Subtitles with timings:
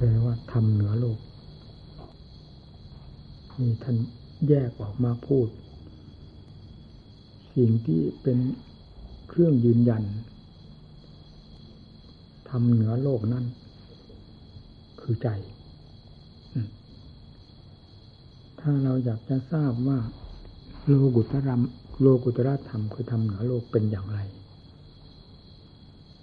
[0.00, 1.18] แปลว่าทำเหนือโลก
[3.58, 3.96] นี่ท่าน
[4.48, 5.48] แยกออกมาพูด
[7.54, 8.38] สิ่งที่เป็น
[9.28, 10.02] เครื่องยืนยัน
[12.48, 13.44] ทำเหนือโลกนั้น
[15.00, 15.28] คือใจ
[18.60, 19.98] ถ้าเราอยากจะทราบว่า
[20.86, 21.60] โลกุตรม
[22.00, 24.18] โลกุตระธรรมคือทำเหนือโลกเป็นอย่างไร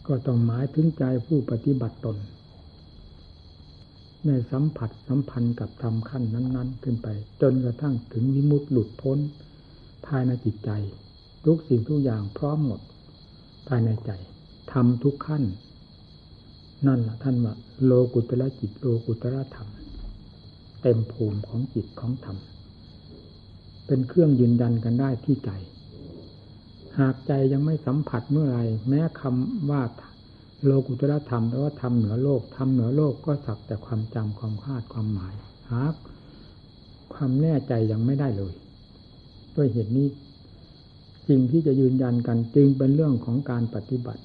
[0.07, 2.17] ก็ต้องหมายถึงใจผู้ปฏิบัติตน
[4.27, 7.07] ในสัมผัสสัมพันธ์กับธรรมขั้นนั้น ๆ ขึ้นไป
[7.41, 9.17] จนกระทั่งถึงวิมุตติหลุดพ้น
[10.07, 10.69] ภายในจิตใจ
[11.45, 12.81] ทุกสิ่งทุกอย่างพร้อมหมด
[13.67, 14.11] ภายในใจ
[14.71, 15.43] ทำทุกขั้น
[16.87, 17.53] นั่นแหละท่านว่า
[17.83, 19.69] โลกุตระจิตโลกุตระธรรม
[20.81, 22.37] เต็มภูมิของจิตของธรรม
[23.87, 25.51] เป็นเครื่องยืนยันกันได้ที่ใจ
[26.99, 29.81] หากใจยังไม่สัมผัสเมื่อไรแม้คำว่า
[30.63, 35.33] โลกุตระธรรมแปลว่าทำเหนือโลกทำเหนือโลกก็สักแต่ความจำความคาดความหมาย
[35.69, 35.81] หา
[37.13, 38.53] ความแน่ใจยังไม่ได้เลย
[39.55, 40.07] ด้วยเหตุนี้
[41.27, 44.23] สิ่งที่จะยืนยันกันจึงเป็นเรื่องของการปฏิบัติ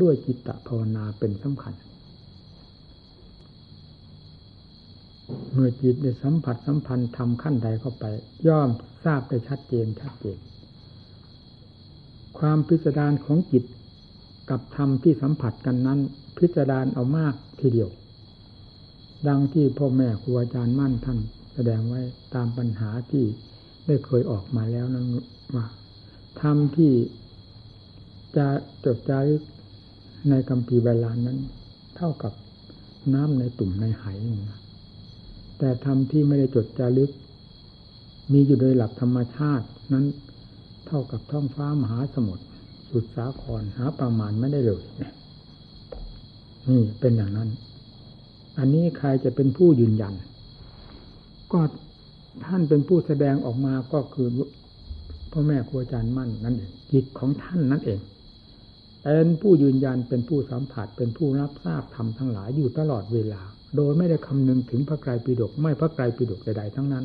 [0.00, 1.74] ด้วยจิตตภาวนาเป็นสำคัญ
[5.52, 8.04] เมื่อจิตได้สัมผัสสัมพันธ์ทำขั้นใดเข้าไป
[8.48, 8.68] ย่อม
[9.04, 10.38] ทราบได้ชัดเจนชัดเจน
[12.38, 13.64] ความพิสดารของจิต
[14.50, 15.98] กับธรรมที่สัมผัสกันนั้น
[16.38, 17.90] พิจารณาเอามากทีเดียว
[19.28, 21.18] ดังที่พ่อแม่ครูอาจารย์มั่นท่าน
[21.54, 22.00] แสดงไว้
[22.34, 23.24] ตามปัญหาที่
[23.86, 25.06] ได้เคยออกมาแล้วนั้น
[25.54, 25.66] ว่า
[26.40, 26.92] ธรรมที่
[28.36, 28.46] จะ
[28.84, 29.42] จดจารึก
[30.30, 31.38] ในกัมพีเวลานั้น
[31.96, 32.32] เท่ากับ
[33.14, 34.04] น้ำในตุ่มในไห
[35.58, 37.10] แต่ธรรมที่ไม่ได้จดจารึก
[38.32, 40.04] มีอยู่โดยหลักธรรมชาตินั้น
[40.86, 42.44] เท่ากับท้องฟ้ามหาสมุทร
[42.92, 44.84] สุดสาครหาประมาณไม่ได้เลย
[46.68, 47.48] นี่เป็นอย่างนั้น
[48.58, 50.14] อันนี้ใครจะเป็นผู้ยืนยัน
[51.52, 51.60] ก็
[52.44, 54.28] ท่านเป็นผู้แสดงออกมาก็คือ
[55.32, 58.00] พ่อแม่ครูอาจารย์มั่นนั่นเองจิตของท่านนั่นเอง
[59.02, 63.42] เป็นผู้ยืนยันเป็นผู้สัมผัสเป็นผู้รับทราบธรรมทั้งหลายอยู่ตลอดเวลา
[63.76, 67.04] โดยไม่ได้คำนึงถึงพระไตรปิฎกไม่พระไตรปิฎกใดๆทั้งนั้น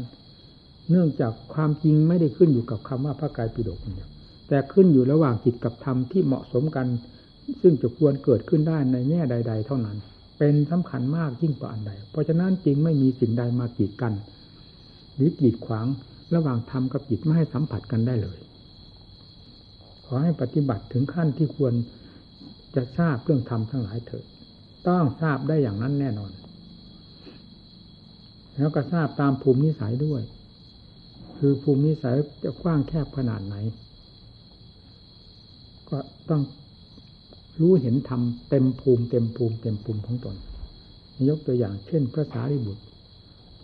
[0.90, 4.10] เนื่องจากความจริงไม่ได้ขึ้นอยู่กับคำว่าพระไตรปิฎกเนี่ย
[4.48, 6.88] แต่ขึ้นอยู่ระหว่างจิตกับธรรมที่เหมาะสมกัน
[7.62, 9.98] ซึ่งจะควรเกิดขึ้นได้ในแง่ใด ๆ เท่านั้น
[10.38, 14.14] เป็นสำคัญมากยิ่งกว่าอันใด เพราะฉะนั้นจริงไม่มีสิ่งใดมากีดกัน
[15.16, 15.88] หรือกีดขวาง
[16.36, 18.40] ระหว่างธรรมกับจิตไม่ให้สัมผัสกันได้เลย
[20.06, 21.74] ขอให้ปฏิบัติถึงขั้นที่ควร
[22.76, 24.26] จะทราบเรื่องธรรมทั้งหลายเถิด
[24.88, 26.32] ต้องทราบได้อย่างนั้นแน่นอน
[28.58, 30.22] แล้วก็ทราบตามภูมินิสัยด้วย
[31.38, 33.56] คือภูมินิสัยจะกว้างแคบขนาดไหน
[35.90, 35.98] ก็
[36.30, 36.42] ต้อง
[37.62, 40.36] รู้เห็นธรรมเต็มภูมิเต็มภูมิเต็มภูมิของตน
[41.30, 42.84] ยกตัวอย่างเช่น พระสารีบุตร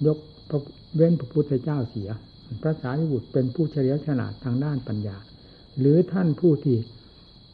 [0.05, 0.17] ยก
[0.49, 0.59] พระ
[0.95, 2.09] เว้นพระพุทธเจ้าเสีย
[2.61, 5.17] พระสารีบุตรเป็นผู้เฉลียวฉลาดทางด้านปัญญา
[5.79, 6.77] หรือท่านผู้ที่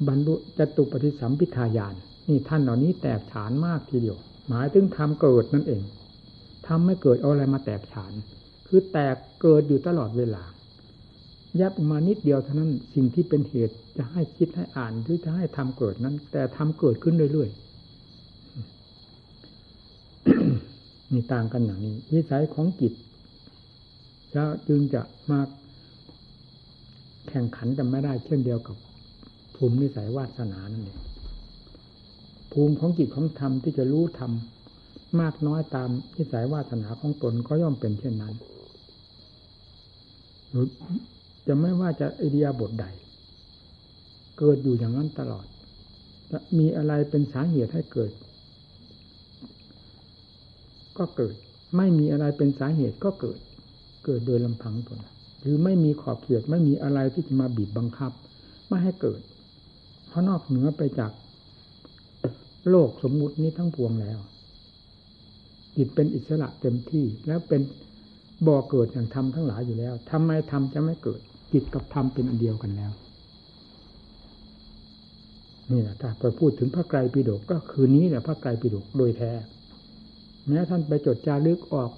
[0.08, 1.96] บรรลุจตุปฏิสัมพิทายาน
[2.28, 4.18] นี่ท่านเหล่านี้แตกฉานมากทีเดียว
[4.50, 5.84] หมายถึงทำเกิดนั่นเอง
[6.68, 8.14] ทำไม่เกิดเอาอะไรมาแตกฉาน
[8.68, 10.44] คือแตกเกิดอยู่ตลอดเวลา
[11.60, 17.60] ยับออกมานิดเดียวเท่านั้นสิ่งที่เป็นเหตุจะให้คิดให้อ่านหรือจะให้ทำเกิดนั้น แต่ทำเกิดขึ้นเรื่อยๆ
[21.14, 22.94] มีต่างกันอย่างนี้วิสัยของจิต
[24.34, 25.40] จะจึงจะมา
[27.28, 28.76] แข่งขันกันไม่ได้เช่นเดียวกับ
[29.56, 31.00] ภูมินิสัยวาสนานั่นเอง
[32.52, 34.32] ภูมิของจิตของธรรมที่จะรู้ธรรม
[35.20, 38.34] มากน้อยตามนิสัยวาสนาของตนก็ย่อมเป็นเช่นนั้น
[41.48, 42.86] จะไม่ว่าจะไอเดียบทใด
[44.40, 45.46] เกิดอยู่อย่างนั้นตลอด
[46.60, 48.12] มีอะไรเป็นสาเหตุให้เกิด
[50.98, 51.36] ก็เกิด
[51.78, 53.40] ไม่มีอะไรเป็นสาเหตุก็เกิด
[54.06, 55.00] เกิดโดยลำพังตน
[55.42, 58.12] หรือไม่มีขอบเขตไม่มีอะไรที่จะมาบีบบังคับ
[58.68, 59.22] ไม่ให้เกิด
[60.08, 61.12] เพราะนอกเหนือไปจาก
[62.70, 64.20] โลกสมมุตินี้ทั้งปวงแล้ว
[65.76, 67.62] จิตเป็นอิสระเต็มที่แล้วเป็น
[68.48, 71.22] บ่อเกิดอย่างธรรมทั้งหลายอยู่แล้วทำไมธรรมจะไม่เกิด
[71.54, 72.92] จิตกับธรรมเป็นอันเดียวกันแล้ว
[75.72, 79.32] นี่แหละถ้าไปพูดถึงพระไกรปิฎกก็คือนี้แหละพระไกรปิฎกโดยแท้
[80.48, 81.92] แม้ท่านไปจดจารึกออก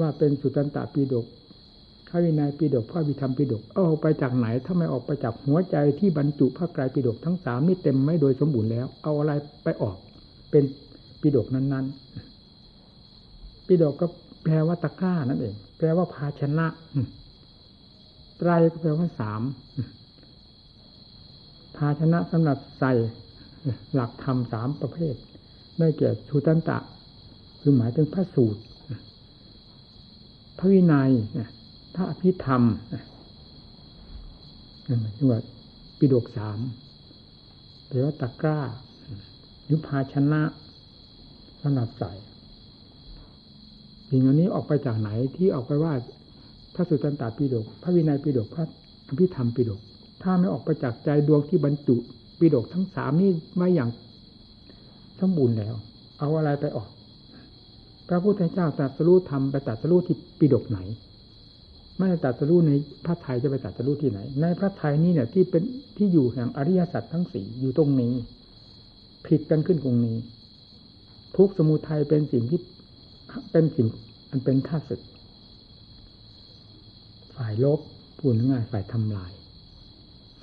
[0.00, 1.26] ว่าเป็นสุตตันตปิฎก
[2.08, 9.32] ข้าวินัยปิฎกพระวิธรรมปิฎกเอาไปจากไหนถ้าไม่ออกไปจากหัวใจที่บรรจุพระไกรปิฎกทั้งสามนี่เต็มไม่โดยสมบูรณ์แล้ว เอาอะไร
[9.64, 9.96] ไปออก
[10.50, 10.64] เป็น
[11.20, 14.06] ปิฎกนั้นๆปิฎกก็
[14.42, 16.66] แปลว่าตะกร้านั่นเอง แปลว่าภาชนะ
[18.38, 19.42] ไตรก็แปลว่าสาม
[21.76, 22.92] ภาชนะสำหรับใส่
[23.94, 25.14] หลักธรรมสามประเภท
[25.78, 26.78] ได้แก่ชูตันตะ
[27.60, 28.62] คือหมายถึงพระสูตร
[30.58, 31.10] พระวินัย
[31.94, 32.62] พระอภิธรรม
[34.86, 35.40] นั่นหมายถึงว่า
[35.98, 36.58] ปิฎกสาม
[37.88, 38.60] หรือว่าตะกร้า
[39.64, 40.42] หรือภาชนะ
[41.60, 42.12] สำหรับใส่
[44.08, 45.94] สิ่งเหล่านี้ออกไปจากไหนที่ออกไปว่า
[46.74, 48.64] พระสุตตันตปิฎกพระวินัยปิฎกพระ
[49.08, 49.80] อภิธรรมปิฎก
[50.22, 51.96] ถ้าไม่ออกไปจากใจดวงที่บรรจุ
[52.38, 53.90] ปิฎกทั้งสามนี้ไม่อย่าง
[55.20, 55.74] สมบูรณ์แล้ว
[56.18, 56.88] เอาอะไรไปออก
[58.08, 60.78] พระพุทธเจ้าตรัสรู้ธรรมไปตรัสรู้ที่ปิฎกไหน
[61.98, 62.72] ไม่ได้ตรัสรู้ใน
[63.04, 65.62] พระไทยจะไปตรัสรู้ที่ไหน ในพระไทยนี่เนี่ยที่เป็น
[65.96, 68.12] ที่อยู่แห่งอริยสัจทั้งสี่อยู่ตรงนี้
[69.26, 70.16] ผิดกันขึ้นตรงนี้
[71.36, 72.60] ทุกสมุทัยเป็นสิ่งที่
[73.52, 73.86] เป็นสิ่ง
[74.30, 75.00] อันเป็นข้าศึก
[77.36, 77.80] ฝ่ายลบ
[78.18, 79.32] พูดง่ายฝ่ายทำลาย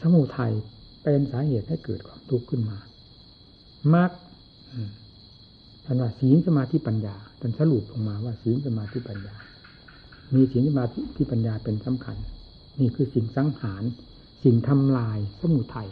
[0.02, 0.54] สมุทัย
[1.04, 2.78] เป็นสาเหตุให้เกิดความทุกข์ขึ้นมา
[3.94, 4.12] มรรค
[5.86, 9.36] ท่านว่าศีลสมาธิปัญญาท่านสรุปออกมาว่าศีลสมาธิปัญญา
[10.34, 12.18] มีศีลสมาธิปัญญาเป็นสำคัญ
[12.80, 13.84] นี่คือสิ่งสังหาร
[14.44, 15.90] สิ่งทำลายสมุทัย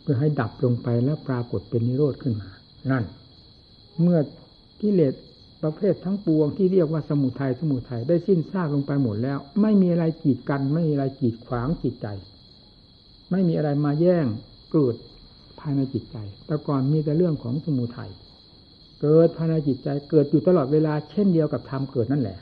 [0.00, 2.50] เพื่อให้ดับลงไปแล้วปรากฏเป็นนิโรธขึ้นมา
[2.90, 3.04] นั่น
[4.00, 4.18] เมื่อ
[4.80, 5.14] กิเลส
[5.64, 12.06] ประเภททั้งปวงที่เรียกว่าสมุทัยสมุทัยได้สิ้นซากลงไปหมดแล้ว ไม่มีอะไรกีดกัน ไม่มีอะไรกีดขวางจิตใจ
[13.30, 14.26] ไม่มีอะไรมาแย่ง
[14.72, 14.94] เกิด
[15.60, 16.16] ภายในจิตใจ
[16.46, 18.10] แต่ก่อนมีแต่เรื่องของสมุทัย
[19.02, 22.38] เกิดภายในจิตใจเกิดอยู่ตลอดเวลาเช่นเดียวกับธรรมเกิดนั่นแหละ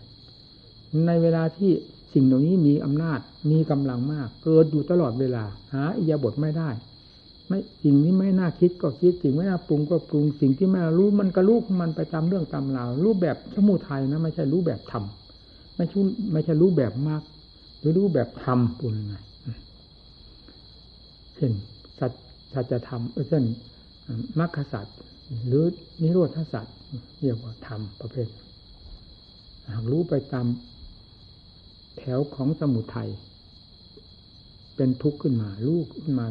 [1.07, 1.73] ในเวลาที่
[2.15, 3.21] สิ่งเหล่านี้มีอำนาจ
[3.51, 6.71] มีกำลังมาก เกิดอยู่ตลอดเวลา หาอิยาบทไม่ได้
[7.53, 15.05] ไม่สิ่งนี้ไม่น่าคิดก็คิดสิ่งไม่น่าปรุงก็ปรุงสิ่งที่ไม่รู้มันก็รู้มันไปตามเรื่องตามราวรูปแบบสมุทัยนะไม่ใช่รู้แบบธรรม
[15.77, 16.01] ไม่ใช่
[16.33, 17.23] ไม่ใช่รู้แบบมาก
[17.79, 19.15] หรือรู้แบบธรรมปุ่นไง
[21.37, 21.53] เช่น
[21.99, 22.13] สัจ
[22.55, 23.45] สัจธรรมเช่น
[24.39, 24.87] มรรคสัจ
[25.47, 25.65] หรือ
[26.03, 26.67] นิโรธสัจ
[27.21, 28.29] เรียกว่าธรรมประเภท
[29.71, 30.47] หากรู้ไปตาม
[31.99, 33.11] แถวของสมุทัย
[34.77, 36.27] เป็นทุกข์ขึ้นมา ลูกขึ้นมา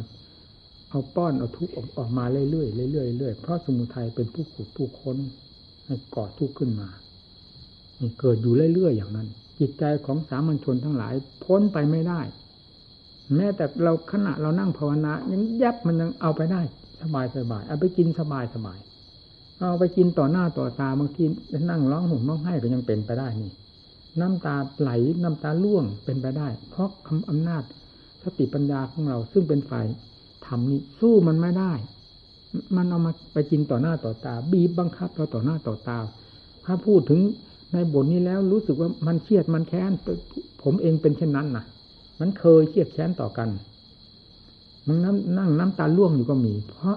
[0.92, 5.16] เอาป้อนเอาทุกข์ออกมาเรื่อยๆเรื่อยๆเรื่อยๆเพราะสมุทัยเป็นผู้ขุดผู้ค้น
[5.86, 6.88] ให้ก่อทุกข์ขึ้นมา
[8.00, 9.28] นี่เกิดอยู่เรื่อยๆอย่างนั้น
[9.58, 12.20] จิตใจของสามัญชนทั้งหลาย พ้นไปไม่ได้
[13.36, 16.60] แม้แต่เราขณะเรานั่งภาวนา ยังยับมันยังเอาไปได้
[17.02, 18.78] สบายสบายเอาไปกินสบายสบาย
[19.58, 21.24] เอาไปกินต่อหน้าต่อตาบางที
[21.70, 23.52] นั่งร้องห่มร้องไห้ก็ยังเป็นไปได้นี่
[24.20, 24.90] น้ำตาไหล
[25.22, 27.62] น้ำตาล่วงเป็นไปได้ เพราะคำอำนาจ
[28.22, 29.84] สติปัญญาของเราซึ่งเป็นฝ่าย
[30.54, 31.72] ทำนี่สู้มันไม่ได้
[32.76, 35.98] มันเอามาไปกินต่อหน้าต่อตา บีบบังคับเราต่อหน้าต่อตา
[36.64, 37.20] ถ้าพูดถึง
[37.72, 39.92] ในบทนี้แล้วรู้สึกว่ามันเครียดมันแค้น
[40.62, 41.64] ผมเองเป็นเช่นนั้นนะ
[42.20, 43.48] มันเคยเครียดแค้นต่อกัน
[44.86, 46.96] มันนั่งนั่งน้ำตาล่วงอยู่ก็มี เพราะ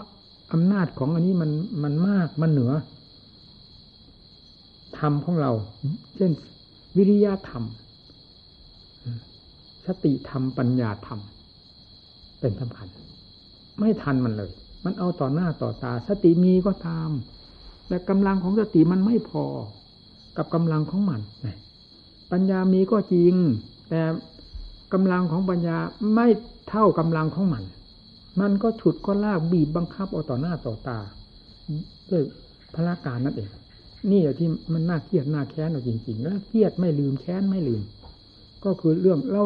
[0.53, 1.51] อำนาจของอันนี้มัน
[1.83, 2.71] มันมากมันเหนือ
[4.97, 5.51] ธรรมของเรา
[6.15, 6.31] เช่น
[6.97, 7.63] วิริยะธรรม
[9.85, 11.19] สติธรรมปัญญาธรรม
[12.39, 12.87] เป็นสำคัญ
[13.79, 14.51] ไม่ทันมันเลย
[14.85, 17.09] มันเอาต่อหน้าต่อตา สติมีก็ตาม
[17.87, 19.45] แต่กำลังของสติมันไม่พอ
[20.37, 21.21] กับกำลังของมัน
[22.31, 23.33] ปัญญามีก็จริง
[23.89, 24.01] แต่
[24.93, 25.77] กำลังของปัญญา
[26.13, 26.27] ไม่
[26.69, 27.63] เท่ากำลังของมัน
[28.41, 30.99] มันก็ฉุดก็ลากบีบบังคับเอาต่อหน้าต่อตา
[32.09, 32.23] ด้วย
[32.75, 33.49] พละการนั่นเอง
[34.11, 37.81] นี่แหละที่มันน่าเครียดน่าแค้นเราจริงๆแล้วเครียดไม่ลืมแค้นไม่ลืม
[38.65, 39.45] ก็คือเรื่องเล่า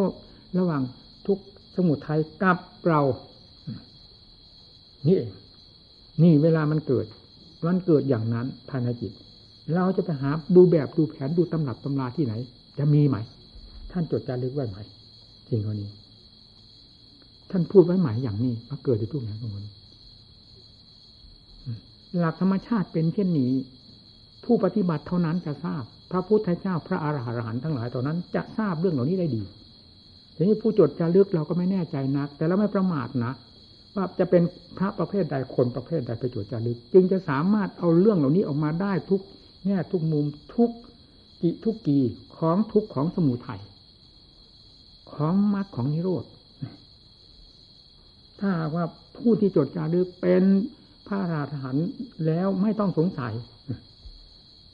[0.58, 0.82] ระหว่าง
[1.28, 1.40] ทุก
[1.76, 2.58] สมุทัยกับ
[2.88, 3.02] เรา
[5.08, 5.32] นี่เอง
[6.22, 7.06] นี่เวลามันเกิด
[7.68, 9.12] มันเกิดอย่างนั้นภายในจิต
[9.76, 12.34] เราจะไปหาดูแบบดูแผนดูตำหนับตำราที่ไหน
[12.80, 13.18] จะมีไหม
[13.92, 14.78] ท่านจดจารึกไว้ไหม
[15.48, 15.90] จริงคนนี้
[17.52, 19.74] ท่านพูดไว้ไหมอย่างนี้มาเกิดในทุกอย่างตรงนี้
[22.18, 23.52] หลักธรรมชาติเป็นเช่นนี้
[24.46, 29.44] ผู้ปฏิบัติเท่านั้นจะทราบ พระพุทธเจ้าพระอรหันต์ทั้งหลายตอนนั้น จะทราบเรื่องเหล่านี้ได้ดี
[30.36, 33.34] ทีนี้ผู้จดจารึกเราก็ไม่แน่ใจนัก แต่เราไม่ประมาทนะ
[33.96, 34.44] ว่าจะเป็น
[34.78, 39.22] พระประเภทใดคนประเภทใดไปจดจารึกจึงจะสามารถเอาเรื่องเหล่านี้ออกมาได้ทุก
[39.66, 40.72] แง่ทุกมุมทุก
[41.42, 42.00] กิทุกกี
[42.38, 43.62] ของทุกของสมุทัย
[45.14, 46.26] ของมรรคของนิโรธ
[48.40, 48.86] ถ้าว่า
[49.18, 50.44] ผู้ที่จดจารึกเป็น
[51.08, 51.78] พระราหัน
[52.26, 53.34] แล้วไม่ต้องสงสัย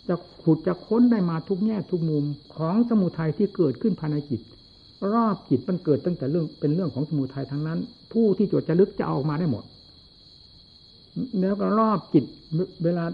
[0.08, 2.24] จะขุดจะค้นได้มาทุกแง่ทุกมุม
[2.56, 4.42] ของสมุทัยที่เกิดขึ้นภายในจิต
[5.14, 7.80] รอบจิตมันเกิดตั้งแต่เรื่องเป็นเรื่องของสมุทัยทั้งนั้น
[8.14, 9.64] ผู้ที่จดจะลึกจะเอาออกมาได้หมด
[11.42, 12.26] แล้วก็รอบจิต
[12.84, 13.06] เวลา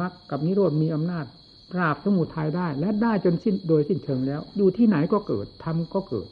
[0.00, 1.24] มรรคกับนิโรธมีอำนาจ
[1.72, 6.28] ปราบสมุทัยได้ และได้จนสิ้นโดยสิ้นเชิงแล้ว อยู่ที่ไหนก็เกิดทำก็เกิด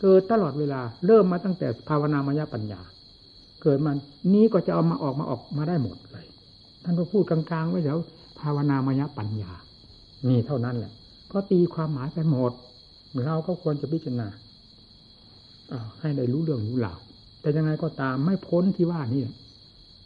[0.00, 2.80] เกิดตลอดเวลา เริ่มมาตั้งแต่ภาวนามายปัญญา
[3.62, 3.96] เกิดมัน
[4.34, 6.26] นี้ก็จะเอามาออกมาออกมาได้หมดเลย
[6.84, 7.98] ท่านก็พูดกลางๆไว้เดียว
[8.40, 9.52] ภาวนามยปัญญา
[10.28, 10.92] นี่เท่านั้นแหละ
[11.32, 12.52] ก็ตีความหมายไปหมด
[13.24, 14.28] เราก็ควรจะพิจารณา
[16.00, 16.98] ให้ได้รู้เรื่องรู้ราว
[17.40, 19.24] แต่ยังไงก็ตามไม่พ้นที่ว่านี่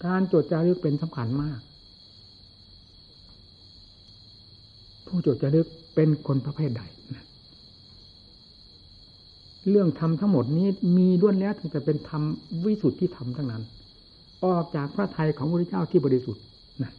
[0.04, 1.61] การจดจารึกเป็นสำคัญมาก
[5.06, 6.82] ผู้จดจารึกเป็นคนประเภทใด
[9.70, 12.23] เรื่องธรรมทั้งหมดนี้มีล้วนแล้วตั้งแต่เป็นธรรม
[12.64, 13.62] วิสุทธิธรรมทั้งนั้น
[14.44, 16.42] ออกจากพระทัยของพระเจ้าที่บริสุทธิ์
[16.82, 16.92] นะ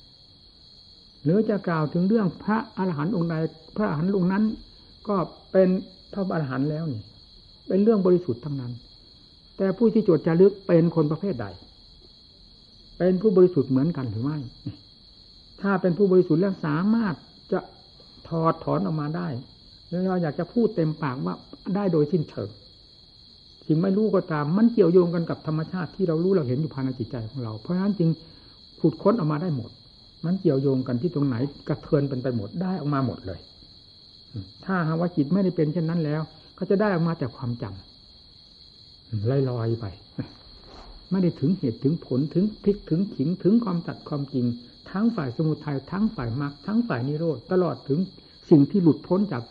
[1.23, 3.35] หรือจะกล่าวถึงเรื่องพระอรหันต์องค์ใด
[3.75, 4.43] พระอรหันต์องค์นั้น
[5.07, 5.17] ก็
[5.51, 5.69] เป็น
[6.15, 7.01] พระอรหันต์แล้วนี่
[7.67, 8.71] เป็นเรื่องบริสุทธิ์ทั้งนั้น
[9.57, 11.47] แต่ผู้ที่จดจารึกเป็นคนประเภทใด
[12.97, 14.37] เป็นผู้บริสุทธิ์เหมือนกันหรือไม่
[15.61, 17.15] ถ้าเป็นผู้บริสุทธิ์แล้วสามารถ
[17.51, 17.59] จะ
[18.29, 19.27] ถอดถอนออกมาได้
[20.07, 21.35] เราอยากจะพูดเต็มปากว่า
[21.75, 22.49] ได้โดยสิ้นเชิง
[23.67, 28.09] สิ่งไม่รู้ก็ตาม มันเกี่ยวโยงกันกับธรรมชาติที่เรารู้เราเห็นอยู่ภายในจิตใจของเรา เพราะฉะนั้นจึง
[28.81, 29.69] ขุดค้นออกมาได้หมด
[30.25, 31.35] มันเกี่ยวโยงกันที่ตรงไหน
[31.67, 33.39] กระเทือนเป็นไปหมดได้ออกมาหมดเลย
[34.65, 36.21] ถ้าหากว่าจิตไม่ได้เป็นเช่นนั้นแล้ว
[36.57, 39.85] ก็จะได้ออกมาแต่ความจำลอยลอยไป
[41.11, 44.45] ไม่ได้ถึงเหตุถึงผลถึงพลิกถึงขิงถึงความตัดความจริง
[44.91, 47.99] ทั้งฝ่ายสมุทัยทั้งฝ่ายมรรคทั้งฝ่ายนิโรธตลอดถึง
[48.49, 49.43] สิ่งที่หลุดพ้นจาก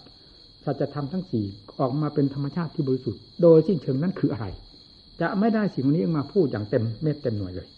[0.65, 1.45] สัจธรรมทั้งสี่
[1.79, 4.47] ออกมาเป็นธรรมชาติที่บริสุทธิ์โดยสิ้นเชิงนั้นคืออะไร
[5.21, 7.69] จะไม่ได้สิ่งนี้มาพูดอย่างเต็มเม็ดเต็มหน่วยเลย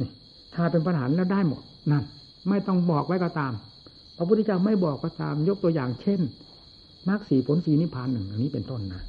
[0.00, 0.08] นี่
[0.54, 2.04] ถ้าเป็นปัญหาแล้วได้หมดนั่น
[2.48, 3.52] ไม่ต้องบอกไว้ก็ตาม
[4.20, 6.20] ระพุทธเจ้าไม่บอกก็ตามยกตัวอย่างเช่น
[7.08, 9.02] มรรคสีผลสีนิพพานหนึ่งอันนี้เป็นต้นนะ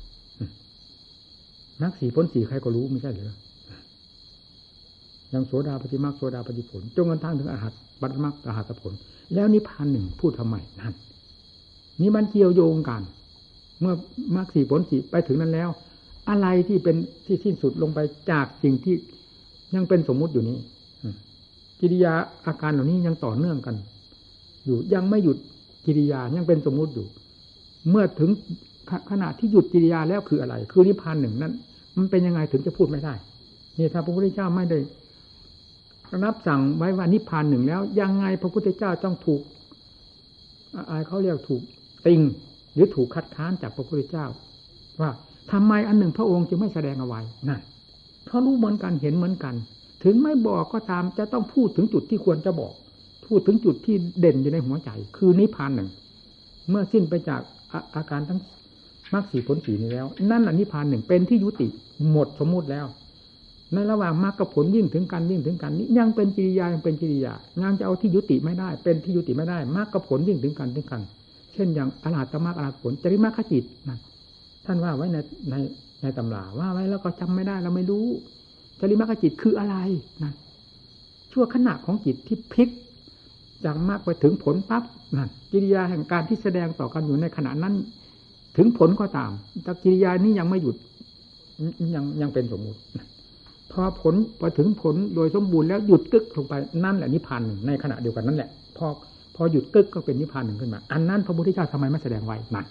[1.81, 3.31] มรรคสีผลสีใครก็รู้ไม่ใช่หรือ
[5.33, 8.93] ยังโสดาปฏิมรรคโสดาปฏิผลจงกันทั้งถึงอาหัตบัตรมรรคอาหัตผล
[9.33, 10.93] แล้วนิพพานหนึ่งพูดทำไมนั่น
[12.01, 13.01] นี่มันเกี่ยวโยงกัน
[13.79, 13.93] เมื่อ
[14.35, 15.69] มรรคสีผลสีไปถึงนั้นแล้ว
[16.29, 17.99] อะไรที่เป็นที่สิ้นสุดลงไป
[18.31, 18.95] จากสิ่งที่
[19.75, 20.57] ยังเป็นสมมุติอยู่นี้
[21.79, 22.13] กิริยา
[22.45, 23.75] อาการเหล่านี้ยังต่อเนื่องกัน
[24.65, 25.37] อยู่ยังไม่หยุด
[25.85, 27.07] กิริยายังเป็นสมมุติอยู่
[27.89, 28.29] เมื่อถึง
[29.11, 31.53] ขณะที่หยุดกิริยาแล้วคืออะไร คือนิพพานหนึ่งนั้น
[31.97, 33.13] มันเป็นยังไงถึงจะพูดไม่ได้
[33.77, 34.79] นี่ถ้าพระพุทธเจ้าไม่ได้
[36.25, 39.41] รับสั่งไว้ว่านิพพานหนึ่งแล้ว ยังไงพระพุทธเจ้าต้องถูก
[40.75, 41.61] อะไรเขาเรียกถูก
[42.05, 42.21] ติง
[42.73, 44.25] หรือถูกคัดค้านจากพระพุทธเจ้า
[45.01, 45.09] ว่า
[45.51, 47.61] ทำไมอันหนึ่งพระองค์จึงไม่แสดงเอาไว้นั่น
[48.25, 49.55] เพราะรู้เหมือนกันเห็นเหมือนกัน
[50.03, 52.73] ถึงไม่บอกก็ตามจะต้องพูดถึงจุดที่ควรจะบอก
[53.31, 55.89] พูดถึงจุดที่เด่นอยู่ในหัวใจ คือนิพพานหนึ่ง
[56.69, 58.39] เมื่อสิ้นไปจากอาอาการทั้ง
[59.13, 61.67] มรรคสีผลสีนี้แล้ว นั่นอนิพพานหนึ่งเป็นที่ยุติ
[62.11, 62.85] หมดสมมุติแล้ว
[63.73, 71.01] ในระหว่างมรรคกับผลยิ่งถึงกันยิ่งถึงกันนี้ยังเป็นกิริยายังเป็นกิริยางานจะเอาที่ยุติไม่ได้ เป็นที่ยุติไม่ได้มรรคกับผลยิ่งถึงกันถึงกัน
[71.53, 73.97] เช่นอย่างอรหัตมรรคอรหัตผลจริมาขจิตนะ
[74.65, 75.17] ท่านว่าไว้ใน
[75.49, 75.55] ใน
[76.01, 78.05] ในตำราว่าไว้แล้วก็จำไม่ได้เราไม่รู้
[78.79, 79.75] จริมาขจิตคืออะไร
[80.23, 80.31] นะ
[81.31, 82.69] ชั่วขณะของจิตที่พลิก
[83.65, 84.83] จากมากไปถึงผลปั๊บ
[85.15, 87.73] นั่นกิริยาแห่งการที่แสดงต่อกันอยู่ในขณะนั้น
[88.57, 89.31] ถึงผลก็ตาม
[89.63, 90.75] แต่กิริยานี้ยังไม่หยุด
[91.95, 92.79] ยังยังเป็นสมมุติ
[93.71, 96.53] พอผลพอถึงผลโดยสมบูรณ์แล้วหยุดกึกลงไป
[96.83, 98.87] นั่นแหละนิพพานหนึ่งในขณะเดียวกันนั่นแหละพอ
[99.35, 102.65] พอหยุดกึกก็เป็นนิพพานหนึ่งขึ้นมา อันนั้นพระพุทธเจ้าทำไมไม่แสดงไว้นั่น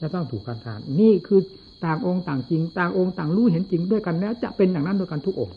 [0.00, 1.40] จะต้องถูกการทาน นี่คือ
[1.84, 5.54] ต่างองค์ต่างจริง ต่างองค์ต่างรู้เห็นจริงด้วยกันแล้ว จะเป็นอย่างนั้นด้วยกันทุกองค์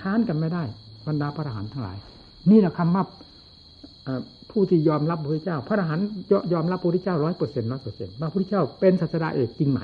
[0.00, 0.62] ค้านกันไม่ได้
[1.06, 1.96] บรรดาพระอรหันต์ทั้งหลาย
[2.50, 3.04] นี่แหละคำว่า
[4.50, 6.06] ผู้ที่ยอมรับพระพุทธเจ้า พระอรหันต์
[6.52, 9.80] ยอมรับพระพุทธเจ้าร้อยเปอร์เซ็นต์ร้อยเปอร์เซ็นต์พระพุทธเจ้าเป็นศาสดาเอกจริงไหม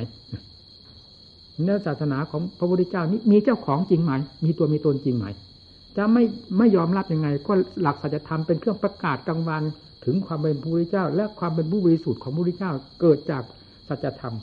[1.63, 4.13] เนื้อศาสนาของพระพุทธเจ้านี้มีเจ้าของจริงไหม
[4.45, 5.27] มีตัวมีตนจริงไหม
[5.97, 6.25] จะไม่
[6.59, 9.63] ไม่ยอมรับยังไง ก็หลักสัจธรรมเป็นเครื่องประกาศกลางวัน
[10.05, 13.43] ถึงความเป็นพระพุทธเจ้า และความเป็นผู้บริสุทธิ์ของพระพุทธเจ้าเกิดจาก
[13.89, 14.35] สัจธรรม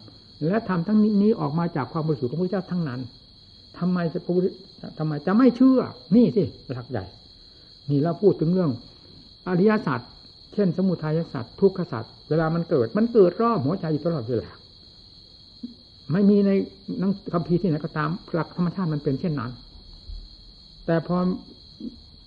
[0.48, 3.02] และธรรมทั้งนี้ออกมาจากความบริสุทธิ์ของพระพุทธเจ้าทั้งนั้น
[3.80, 4.48] ทำไมจะพระพุทธ
[5.00, 5.80] ทำไมจะไม่เชื่อ
[6.16, 7.06] นี่สิหลักใหญ่
[7.90, 8.72] นี่เราพูดถึงเรื่อง
[9.48, 10.00] อริยสัจ
[10.54, 14.50] เช่น สมุทัยสัจทุกขสัจเวลามันเกิด มันเกิดรอบหัวใจอยู่ตลอดเวลา
[16.12, 16.52] ไม่มีใน
[17.02, 19.52] นังคัมภีที่ไหนก็ตามหลักธรรมชาติมันเป็นเช่นนั้น
[20.86, 21.18] แต่พอ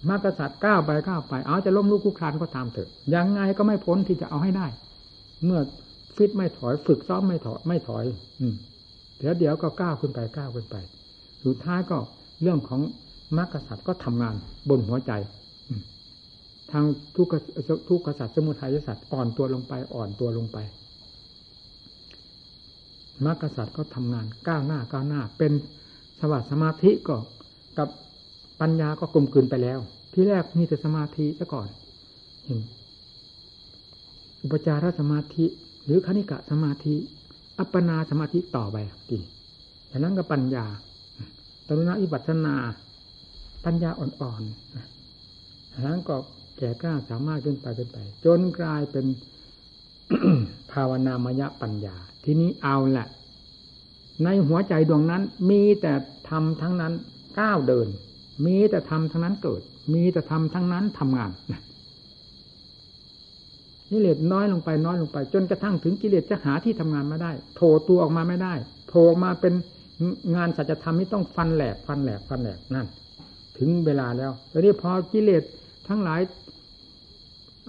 [0.08, 4.66] มากษัตริย์ก้าวไปก้าวไป เอาจะล้มลุกคุกคลานก็ตามเถอะยังไงก็ไม่พ้นที่จะเอาให้ได้
[5.44, 5.60] เมื่อ
[6.16, 8.04] ฟิตไม่ถอยฝึกซ้อมไม่ถอยไม่ถอย
[8.40, 8.54] อืม
[9.18, 10.76] เดี๋ยวเดี๋ยวก็ก้าวขึ้นไปก้าวขึ้นไป
[11.44, 11.98] สุดท้ายก็
[12.42, 12.80] เรื่องของ
[13.36, 14.34] มรรคษัตริย์ก็ทำงาน
[14.68, 15.12] บนหัวใจ
[16.72, 16.84] ทาง
[17.16, 17.26] ทุก
[17.88, 20.58] ทุกษัตริย์สมุทัยษัตริย์อ่อนตัวลงไปอ่อนตัวลงไป
[23.24, 25.52] มรรคษัตริย์ก็ทำงานก้าวหน้าก้าวหน้า เป็น
[26.20, 27.16] สวัสดสมาธิก็
[27.78, 27.88] กับ
[28.60, 29.78] ปัญญาก็กลมกลืนไปแล้ว
[30.12, 31.68] ที่แรกมีแต่สมาธิซะก่อน
[32.44, 32.60] เห็น
[34.42, 35.44] อุปจารสมาธิ
[35.84, 36.94] หรือคณิกะสมาธิ
[37.58, 38.76] อัปปนาสมาธิต่อไป
[39.10, 39.18] กี
[39.90, 40.66] จากนั้นก็ปัญญา
[41.66, 42.54] ตรุณะอิปัสนา
[43.64, 46.16] ปัญญาอ่อนๆจากนั้นก็
[46.60, 49.06] แก่กล้าสามารถขึ้นไปขึ้นไป จนกลายเป็น
[50.72, 53.08] ภาวนามยปัญญา ทีนี้เอาแหละ
[54.24, 55.92] ในหัวใจดวงนั้น มีแต่
[56.30, 56.92] ทำทั้งนั้น
[57.40, 57.88] ก้าวเดิน
[58.46, 59.62] มีแต่ทำทั้งนั้นเกิด
[59.94, 61.30] มีแต่ทำทั้งนั้นทำงาน
[63.90, 68.54] กิเลสน้อยลงไปน้อยลงไป จนกระทั่งถึงกิเลสจะหาที่ทำงานมาได้โผล่ตัวออกมาไม่ได้
[68.88, 69.54] โผล่มาเป็น
[70.36, 72.86] งานสัจธรรมที่ต้องฟันแหลกฟันแหลกฟันแหลกนั่น
[73.58, 75.42] ถึงเวลาแล้วตอนนี้พอกิเลส
[75.90, 76.20] ทั้งหลาย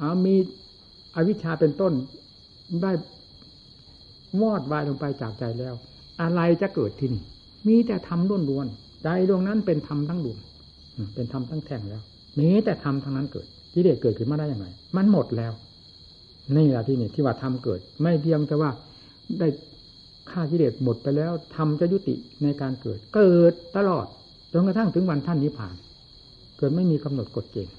[0.08, 0.36] ามี
[1.16, 1.94] อวิชชาเป็นต้น
[2.82, 2.92] ได้
[4.42, 5.74] วอดวายลงไปจากใจแล้ว
[6.22, 7.24] อะไรจะเกิดที่นี่
[7.68, 8.68] มีแต่ทำล้วนล้วน
[9.04, 10.38] ใจดวงนั้นเป็นธรรมทั้งดวง
[11.16, 12.02] เป็นธรรมทั้งแท่งแล้ว
[12.40, 15.54] มีแต่ธรรมทั้งนั้นเกิดกิเลสเกิดขึ้นมาได้อย่างไรมันหมดแล้ว
[16.56, 18.70] นี่แหละที่นี่ที่ว่าทำเกิด ไม่เพียงแต่ว่า
[19.40, 19.48] ได้
[20.32, 24.06] ฆ่ากิเลสหมดไปแล้วทำจะยุติในการเกิด เกิดตลอด
[24.52, 25.76] จนกระทั่งถึงวันท่านนิพพาน
[26.58, 27.74] เกิดไม่มีกำหนดกฎเกณฑ์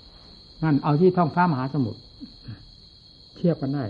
[0.62, 2.00] นั่นเอาที่ท้องฟ้ามหาสมุทร
[3.36, 3.84] เทียบกันได้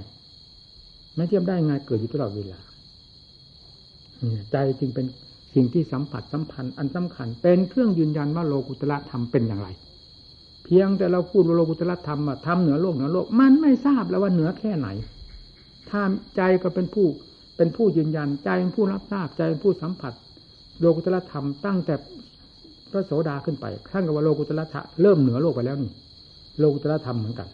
[1.15, 2.61] ไม่เทียบได้ไงเกิดอยู่ตลอดเวลา
[4.51, 5.07] ใจจึงเป็น
[5.55, 9.69] สิ่งที่สัมผัสสัมพันธ์อันสำคัญ เป็นเครื่องยืนยันว่าโลกุตละธรรมเป็นอย่างไร
[10.65, 14.89] เพียงแต่เราพูดว่าโลกุตละธรรมทำเหนือโลกเหนือโลก มันไม่ทราบแล้วว่าเหนือแค่ไหน
[15.91, 16.03] ถ้า
[16.37, 17.07] ใจก็เป็นผู้
[17.57, 20.13] เป็นผู้ยืนยันใจเป็นผู้รับทราบใจเป็นผู้สัมผัส
[20.81, 21.95] โลกุตละธรรมตั้งแต่
[22.91, 25.91] พระโสดาขึ้นไปขั้นกับว่าโลกุตละธรรมเริ่มเหนือโลกไปแล้วนี่
[26.59, 27.49] โลกุตละธรรมเหมือนกัน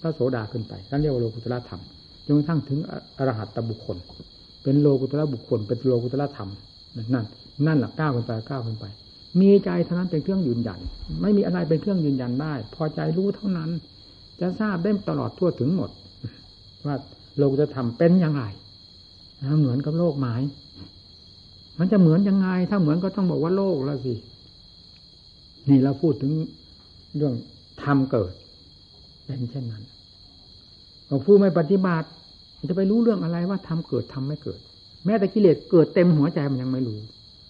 [0.00, 1.80] พระโสดาขึ้นไปนั่นเรียกว่าโลกุตละธรรม
[2.26, 2.78] จนกระทั่งถึง
[3.18, 3.96] อรหัตตบุคคล
[4.62, 6.50] เป็นโลกุตละบุคคล เป็นโลกุตละธรรม
[6.96, 7.26] นั่น
[7.66, 8.84] นั่นหลักก้าวขึ้นไปก้าวขึ้นไป
[9.40, 10.80] มีใจเท่านั้นเป็นเครื่องยืนยัน
[11.20, 13.70] ไม่มีอะไรเป็นเครื่องยืนยันได้ พอใจรู้เท่านั้น
[14.40, 15.90] จะทราบได้ตลอดทั่วถึงหมด
[16.86, 16.96] ว่า
[17.36, 18.42] โลกุตธรรมเป็นอยังไง
[19.60, 20.42] เหมือนกับโลกหมาย
[21.78, 24.14] มันจะเหมือนยังไง ถ้าเหมือนก็ต้องบอกว่าโลกแล้วสิ
[25.68, 26.32] นี่เราพูดถึง
[27.16, 27.34] เรื่อง
[27.82, 28.32] ธรรมเกิด
[29.24, 29.84] เป็นเช่นนั้น
[31.24, 32.08] ผู้ไม่ปฏิบัติ
[32.68, 34.60] จะไปรู้เรื่องอะไรว่าทำเกิดทำไม่เกิด
[35.04, 36.98] แม้แต่กิเลสเกิดเต็มหัวใจมันยังไม่รู้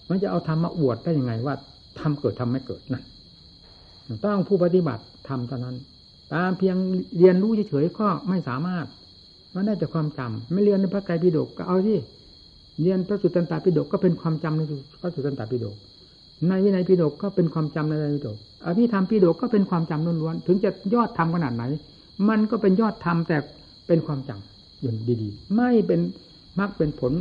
[0.09, 1.55] มันจะเอาธรรมมาอวดได้ยังไงว่า
[1.99, 3.03] ทำเกิดทำไม่เกิดนั่น
[4.23, 5.75] ต้องผู้ปฏิบัติทำเท่านั้น
[6.33, 6.75] ตามเพียง
[7.17, 8.85] เรียนรู้เฉยๆก็ไม่สามารถ
[9.55, 11.97] มันได้แต่ความจำไม่เรียนในพระไตรปิฎกก็เอาที่
[12.81, 14.61] เรียนพระสุตตันตปิฎกก็เป็นความจำใน
[15.01, 15.75] พระสุตตันตปิฎก
[16.47, 21.63] ในวินัยปิฎกก็เป็นความจำในวินัยปิฎกอภิธรรมปิฎกก็เป็นความจำล้วนๆถึงจะยอดธรรมขนาดไหน
[22.29, 23.37] มันก็เป็นยอดธรรมแต่
[23.87, 25.99] เป็นความจำอย่างดีๆ ไม่เป็น
[26.59, 27.13] มรรคเป็นผล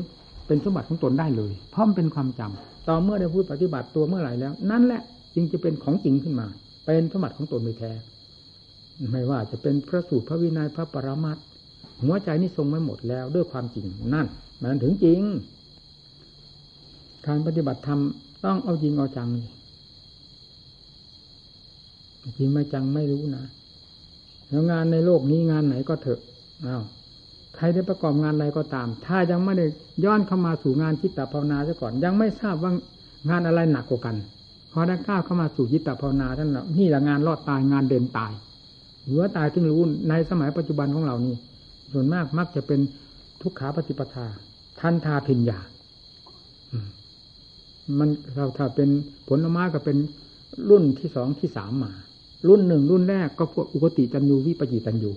[0.47, 5.01] เป็นสมบัติของตนได้เลยเพราะมันเป็นความจำต่อเมื่อได้พูดปฏิบัติตัวเมื่อไหร่แล้ว นั่นแหละ
[5.35, 6.47] จึงจะเป็นของจริงขึ้นมา
[6.87, 7.93] เป็นสมบัติของตนโดยแท้
[9.11, 11.37] ไม่ว่าจะเป็นพระสูตรพระวินัยพระปรามัต
[12.03, 14.27] หัวใจนี่ทรงไว้หมดแล้วด้วยความจริงนั่น
[14.61, 15.21] มันถึงจริง
[17.27, 18.01] การปฏิบัติธรรม
[18.45, 19.29] ต้องเอาจริงเอาจัง
[22.39, 23.45] จริงไม่จังไม่รู้นะ
[24.49, 26.21] แล้วงานในโลกนี้งานไหนก็เถอะ
[26.67, 26.83] อ้าว
[27.57, 29.67] ใครได้ประกอบงานอะไรก็ตาม ถ้ายังไม่ได้
[30.05, 32.73] ย้อนเข้ามาสู่งานจิตตภาวนาซะก่อน ยังไม่ทราบว่า
[33.31, 34.17] งานอะไรหนักกว่ากัน
[34.73, 38.33] พอได้ก้าวเข้ามาสู่จิตตภาวนาท่านแล้วนี่แหละงานรอดตายงานเด่นตาย
[39.09, 41.37] หัวตายถึงรู้ในสมัยปัจจุบันของเรานี่
[41.93, 42.81] ส่วนมากมักจะเป็น
[43.43, 44.27] ทุกขาปฏิปทา
[44.81, 45.59] ทันทาพิญญา
[47.99, 48.89] มันเราถ้าเป็น
[49.29, 49.97] ผลไม้ก็เป็น
[50.71, 51.93] รุ่นที่สองที่สามมา
[52.49, 55.11] รุ่นหนึ่งรุ่นแรกก็พวกอุกติจันยูวิปจิตันยู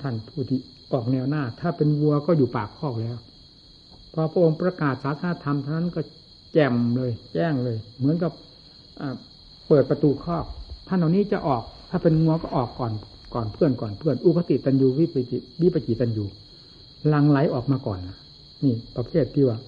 [0.00, 0.60] ท่านผู้ที่
[0.92, 3.16] ออกแนวหน้า ถ้าเป็นวัวก็อยู่ปากคอกแล้ว
[4.12, 6.00] พอพระองค์ประกาศศาสนาธรรมเท่านั้นก็
[6.52, 8.32] แจ่มเลย แจ้งเลย เหมือนกับ
[9.68, 10.44] เปิดประตูคอก
[10.88, 12.92] ท่านเหล่านี้จะออก ถ้าเป็นงัวก็ออกก่อน
[13.34, 16.24] ก่อนเพื่อนก่อนเพื่อน อุคติตันยูวิปจิวิปจิตันยู
[17.12, 17.98] ลังไหลออกมาก่อน
[18.64, 19.58] นี่ประเภทที่ว่า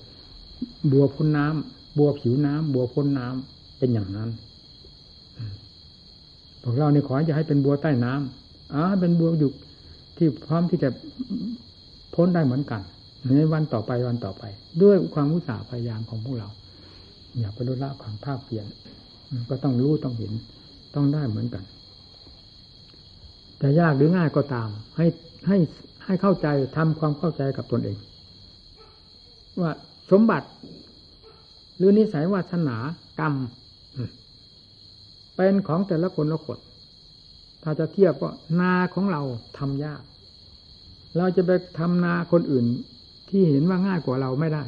[0.90, 4.30] บัวพ้นน้ำบัวผิวน้ำบัวพ้นน้ำเป็นอย่างนั้น
[6.64, 9.50] พวกเราเนี่ยขอจะให้เป็นบัวใต้น้ำอ๋อเป็นบัวอยู่
[10.16, 10.88] ที่พร้อมที่จะ
[12.14, 12.80] พ้นได้เหมือนกัน
[13.36, 14.44] ในวันต่อไปวันต่อไป
[14.82, 16.48] ด้วยความอุตสาห์พยายามของพวกเรา
[17.38, 18.66] อย่าไปลดละความภาคเปลี่ยน
[19.50, 20.32] ก็ต้องรู้ต้องเห็น
[20.94, 21.64] ต้องได้เหมือนกัน
[23.60, 25.06] จะยากหรือง่ายก็ตาม ให้
[25.46, 25.56] ให้
[26.04, 26.46] ให้เข้าใจ
[26.76, 27.96] ทำความเข้าใจกับตนเอง
[29.60, 29.72] ว่า
[30.10, 30.48] สมบัติ
[31.76, 32.76] หรือนิสัยวาสนา
[33.20, 33.34] กรรม
[35.36, 36.58] เป็นของแต่ละคนละคน
[37.62, 38.28] ถ้าจะเทียบก็
[38.60, 39.22] นาของเรา
[39.58, 40.02] ทำยาก
[41.16, 42.66] เราจะไปทำนาคนอื่น
[43.28, 44.62] ที่เห็นว่าง่ายกว่าเราไม่ได้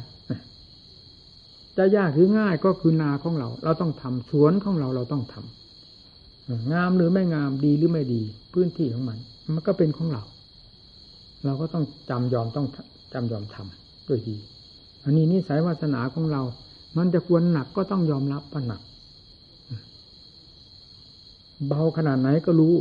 [1.76, 9.18] จะยากหรือง่ายก็คือนาของเรา เราต้องทำสวนของเราเราต้องทำงามหรือไม่งามดีหรือไม่ดี พื้นที่ของมัน
[9.54, 10.22] มันก็เป็นของเรา
[11.44, 12.66] เราก็ต้องจำยอมต้อง
[13.12, 14.36] จำยอมทำด้วยดี
[15.04, 16.42] อันนี้นิสัยวาสนาของเรา
[16.96, 18.80] มันจะควรหนักก็ต้องยอมรับว่าหนัก
[21.66, 22.74] เบาขนาดไหนก็รู้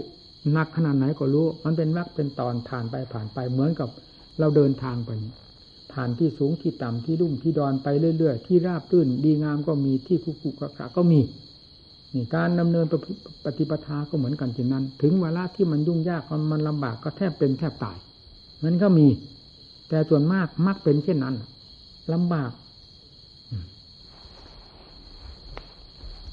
[0.51, 3.89] หนักขนาดไหนก็รู้ มันเป็นวักเป็นตอนผ่านไปผ่านไปเหมือนกับ
[4.39, 5.11] เราเดินทางไป
[5.93, 11.21] ผ่านที่สูงที่ต่ำที่รุ่มที่ดอนไปเรื่อยๆ ที่ราบตื้นดีงามก็มีที่คุกคุกกะก็มี
[12.13, 12.85] นี่การดำเนิน
[13.45, 17.97] ปฏิปทาก็เหมือนกันเช่นนั้น ถึงเวลาที่มันยุ่งยากมันลำบากก็แทบเป็นแทบตาย
[18.63, 19.07] มันก็มี
[19.89, 21.35] แต่ส่วนมากมักเป็นเช่นนั้น
[22.13, 22.51] ลำบาก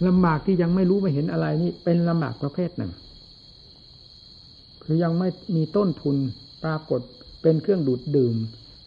[0.09, 2.93] ลำบากที่ยังไม่รู้ไม่เห็นอะไรนี่เป็นลำบากประเภทหนึ่ง
[4.85, 6.17] คือยังไม่มีต้นทุน
[6.65, 7.01] ปรากฏ
[7.43, 8.35] เป็นเครื่องดูดดื่ม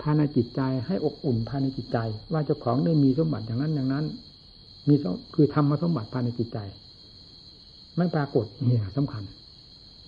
[0.01, 1.97] ภายในจิตใจให้อบอุ่นภายในจิตใจ
[2.31, 4.05] ว่าเจ้าของได้มีสมบัติอย่างนั้นอย่างนั้น
[4.87, 4.95] มี
[5.35, 6.59] คือทำมาสมบัติภายในจิตใจ
[7.97, 9.23] ไม่ปรากฏนี่สำคัญ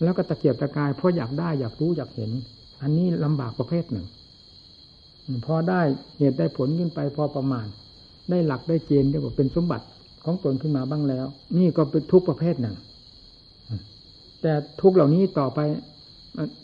[0.04, 2.32] แล้วก็ตะเกียบตะกายเพราะอยากได้อยากรู้อยากเห็น
[2.82, 4.06] อันนี้ลำบากประเภทหนึ่ง
[5.46, 5.82] พอได้
[6.18, 7.68] เหตุได้ผลขึ้นไปพอประมาณ
[8.30, 9.86] ได้หลักได้เกณฑ์เรียกว่าเป็นสมบัติ
[10.28, 11.26] ของตนขึ้นมาบ้างแล้ว
[11.58, 12.76] นี่ก็เป็นทุกประเภทหนึ่ง
[14.42, 15.60] แต่ทุกเหล่านี้ต่อไป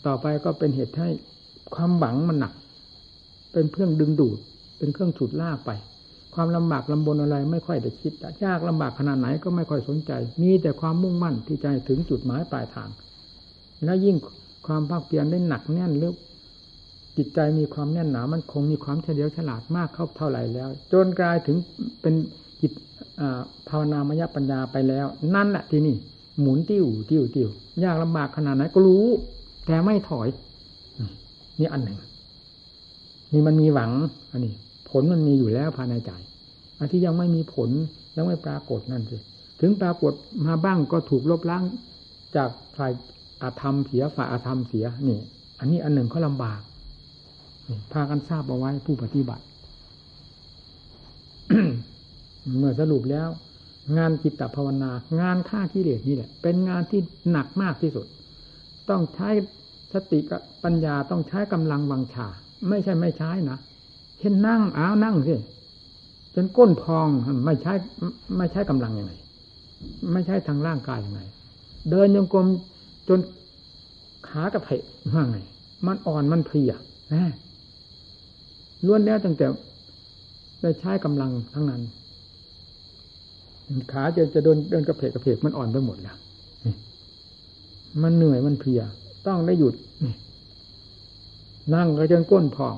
[0.06, 1.08] ต่อไปก็เป็นเหตุให้
[1.74, 2.52] ความหวังมันหนัก
[3.52, 4.38] เป็นเครื่องดึงดูด
[4.78, 5.70] เป็นเครื่องฉุดลากไป
[6.34, 8.12] ความลำบากลำบนอะไรไม่ค่อยได้คิด
[8.44, 12.88] ยากลำบากขนาดไหนก็ไม่ค่อยสนใจ มีแต่ความมุ่งมั่นที่ใจถึงจุดหมายปลายทาง
[13.84, 14.16] แล้วยิ่ง
[14.66, 16.14] ความภาคเพียรได้หนักแน่นลึก
[17.16, 21.56] จิตใจมีความแน่นหนามันคงมีความเฉลียวฉลาดมากเข้าเท่าไหร่แล้ว จนกลายถึง
[22.00, 22.14] เป็น
[22.60, 22.72] จิต
[23.68, 25.96] ภาวนามยปัญญาไปแล้ว นั่นแหละที่นี่
[26.40, 27.48] หมุนติ้วติ้วติ้ว
[27.84, 29.06] ยากลำบากขนาดไหนก็รู้
[29.66, 30.28] แต่ไม่ถอย
[31.60, 31.98] นี่อันหนึ่ง
[33.32, 33.90] นี่มันมีหวัง
[34.32, 34.54] อันนี้
[34.90, 36.10] ผลมันมีอยู่แล้วภายในใจ
[36.78, 37.70] อันที่ยังไม่มีผล
[38.16, 39.16] ยังไม่ปรากฏนั่นสิ
[39.60, 40.12] ถึงปรากฏ
[40.46, 41.64] มาบ้างก็ถูกลบล้าง
[42.36, 42.92] จากฝ่าย
[43.42, 45.18] อาธรรมเสียฝ่ายอาธรรมเสียนี่
[45.58, 46.60] อันนี้อันหนึ่งเขาลำบาก
[47.92, 49.44] พากันทราบเอาไว้ผู้ปฏิบัติ
[52.58, 53.28] เมื่อสรุปแล้ว
[53.96, 58.06] งานจิตตภาวนา งานฆ่ากิเลสนี่แหละ เป็นงานที่หนักมากที่สุด
[58.90, 59.30] ต้องใช้
[59.92, 62.28] สติกับปัญญาต้องใช้กำลังวังชา
[62.68, 63.58] ไม่ใช่ไม่ใช้นะ
[64.18, 65.34] เช่นนั่งอ้าวนั่งสิ
[66.34, 67.08] จนก้นพอง
[67.46, 67.72] ไม่ใช้
[68.38, 69.12] ไม่ใช้กำลังยังไง
[70.12, 71.20] ไม่ใช่ทางร่างกายยังไง
[71.90, 72.46] เดินโยงกลม
[73.08, 73.18] จน
[74.28, 75.38] ขากระเพาะว่าไง
[75.86, 76.72] มันอ่อนมันเพลีย
[77.14, 77.24] นะ
[78.86, 79.46] ล้วนแล้วตั้งแต่
[80.62, 81.82] ได้ใช้กำลังทั้งนั้น
[83.92, 86.16] ขาจะจะเดินเดินกระเพกกระเพกมันอ่อนไปหมดแล้ว
[88.02, 88.82] มันเหนื่อยมันเพลีย
[89.26, 89.74] ต้องได้หยุด
[91.74, 92.76] นั่งก็จนก้นพอง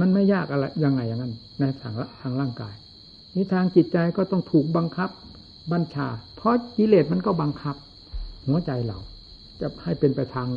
[0.00, 2.74] มันไม่ยากอะไรยังไงอย่างนั้น ในทางทางร่างกาย
[3.34, 5.10] นี่ทางจิตใจก็ต้องถูกบังคับ
[5.72, 7.76] บัญชา เพราะกิเลสมันก็บังคับ
[8.46, 8.98] หัวใจเรา
[9.60, 10.48] จะให้เป็นไปทาง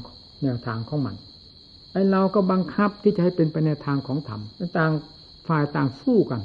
[0.44, 1.16] แนวทางของมัน
[1.92, 4.42] ไอเราก็บังคับที่จะให้เป็นไปในทางของธรรม
[4.78, 4.92] ต่าง
[5.48, 6.42] ฝ่ายต่างสู้กัน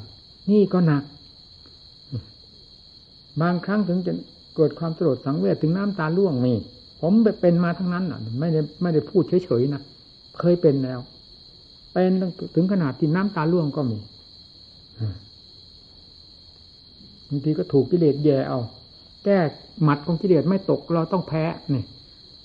[0.50, 1.02] นี่ก็หนัก
[3.42, 4.12] บางครั้งถึงจะ
[4.56, 6.54] เกิดความสลดสังเวชถึงน้ำตาล่วงมี
[7.00, 9.82] ผมเป็นมาทั้งนั้นอะ ไม่ได้ไม่ได้พูดเฉยๆนะ
[10.40, 11.00] เคยเป็นแล้ว
[11.92, 12.10] เป็น
[12.54, 13.98] ถึงขนาดที่น้ำตาล่วงก็มี
[17.28, 18.60] บางทีก็ถูกกิเลสแย่เอา
[19.24, 19.38] แก้
[19.82, 21.44] หมัดของกิเลสไม่ตกเราต้องแพ้
[21.74, 21.84] นี่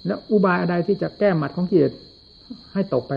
[0.05, 1.93] แล้วอุบายอะไรที่จะแก้หมัดของกิเลส
[2.73, 3.11] ให้ตกไป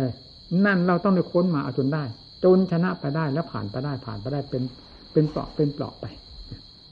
[0.64, 2.04] นั่นเราต้องได้ค้นมาเอาจนได้
[2.44, 4.62] จนชนะไปได้แล้วผ่านไปได้ผ่านไปได้เป็น
[5.12, 6.04] เป็นเปราะเป็นเปราะไป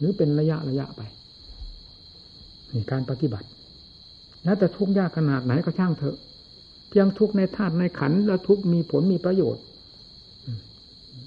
[0.00, 1.02] หรือเป็นระยะระยะไป
[2.72, 3.46] นี่การปฏิบัติ
[4.44, 6.16] แล้วแต่ทุกยากขนาดไหนก็ช่างเถอะ
[6.88, 9.62] เพียงทุกในธาตุในขันแล้วทุกมีผลมีประโยชน์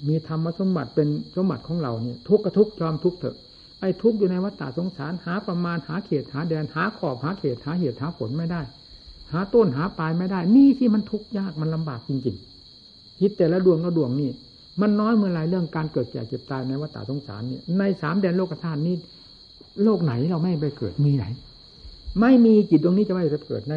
[0.08, 3.36] มีธรรมสมบัติเป็นสมบัติของเราเนี่ย ทุกกระทุกยอมทุกเถอะ
[3.80, 8.60] ไอ้ทุกอยู่ในวัฏฏะสงสารหาประมาณหาเขตหาแดนหาขอบหาเขตหาเหตุหาผลไม่ได้
[9.32, 14.30] หาต้นหาปลายไม่ได้ นี่ที่มันทุกข์ยากมันลำบากจริงๆคิดแต่ละดวงละดวงนี่
[14.80, 18.94] มันน้อยเมื่อไรเรื่องการเกิดแก่เจ็บตายในวัฏสงสารนี่ในสามแดนโลกธาตุนี้
[19.84, 21.24] โลกไหนเราไม่ไปเกิดมีไหน
[22.20, 23.74] ไม่มีจิตดวงนี้จะไม่ไปเกิดใน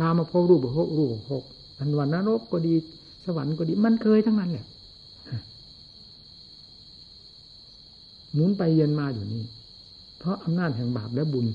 [0.00, 1.42] กามาพรูปภพรูปภพ
[1.78, 2.74] อันวันนรกก็ดี
[3.24, 4.66] สวรรค์ก็ดี มันเคยทั้งนั้นแหละ
[8.34, 9.42] หมุนไปเย็นมาอยู่นี่
[10.18, 11.46] เพราะอำนาจแห่งบาปและบุญ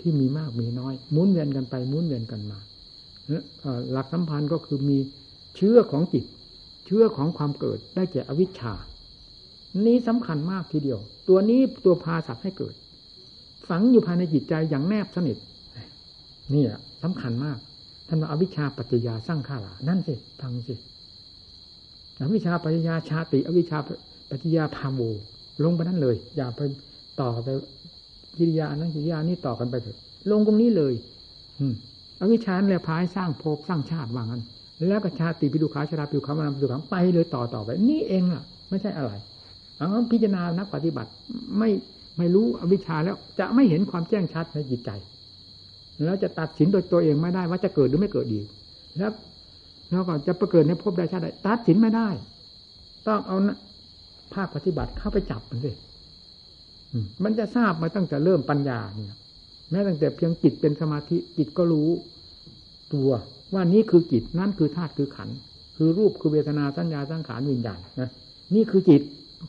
[0.00, 2.58] ที่มีมากมีน้อยหมุนเวียนกันไปหมุนเวียนกันมา
[3.92, 4.98] หลักสัมพันธ์ก็คือมี
[5.56, 6.24] เชื้อของจิต
[6.84, 8.74] เชื้อของความเกิดได้แก่อวิชชา
[9.86, 12.74] นี้สำคัญมากทีเดียว ตัวนี้ตัวพาสัตว์ให้เกิด
[13.68, 15.36] ฝังอยู่ภายในจิตใจอย่างแนบสนิท
[16.54, 16.62] นี่
[17.02, 17.58] สำคัญมาก
[18.08, 20.74] ท่านว่าอวิชชาปัจจยาสร้างข้าหลานั่นสิฟังสิ
[22.22, 23.78] อวิชชาปัจจยาชาติ อวิชชา
[24.30, 25.00] ปัจจยาพาโม
[25.64, 26.60] ลงไปนั้นเลย อย่าไป
[27.20, 27.48] ต่อไป
[28.38, 29.98] กิริยานั้นกิริยานี้ต่อกันไปเถอะ
[30.30, 30.94] ลงตรงนี้เลย
[31.58, 31.74] อืม
[32.20, 34.42] อวิชชาเนี่ยพายสร้างภพสร้างชาติว่างั้น
[34.88, 39.12] แล้วก็ชาติปิดุขาชราปิดุขามานาปิดุขาไปเลยต่อต่อไป นี่เองล่ะ ไม่ใช่อะไร
[39.76, 41.10] เอาพิจารณานักปฏิบัติ
[41.58, 41.70] ไม่
[42.18, 44.90] ไม่รู้อวิชชาแล้วจะไม่เห็นความแจ้งชัดในจิตใจ
[46.04, 48.40] แล้วจะตัดสินโดยตัวเองไม่ได้ว่าจะเกิดหรือไม่เกิดดี
[48.98, 49.12] แล้ว
[49.90, 52.08] แล้วก็จะประเกิดในภพใดชาติใดตัดสินไม่ได้
[53.06, 53.36] ต้องเอา
[54.34, 55.72] ภาคปฏิบัติเข้าไปจับมันสิ
[57.24, 59.18] มันจะทราบมาตั้งแต่เริ่มปัญญาเนี่ย
[59.70, 61.88] แม้ตั้งแต่เพียงจิตเป็นสมาธิจิตก็รู้
[62.94, 63.10] ตัว
[63.54, 65.28] ว่านี้คือจิตนั่นคือธาตุคือขัน
[65.76, 68.10] คือรูปคือเวทนาสัญญาสังขารวิญญาณนะ
[68.54, 69.02] นี่คือจิต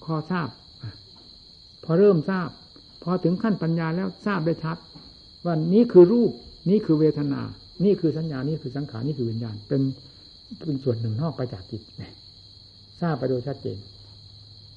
[0.03, 0.49] พอทราบ
[1.83, 2.49] พอเริ่มทราบ
[3.03, 4.77] พอถึงขั้นปัญญาแล้วทราบได้ชัด
[5.45, 6.31] ว่านี้คือรูป
[6.69, 7.41] นี้คือเวทนา
[7.85, 9.81] นี่คือสัญญานี่คือสังขารนี่คือวิญญาณ เป็น
[10.59, 11.81] เป็นส่วนหนึ่งนอกไปจากจิต
[13.01, 13.77] ทราบไปโดยชัดเจน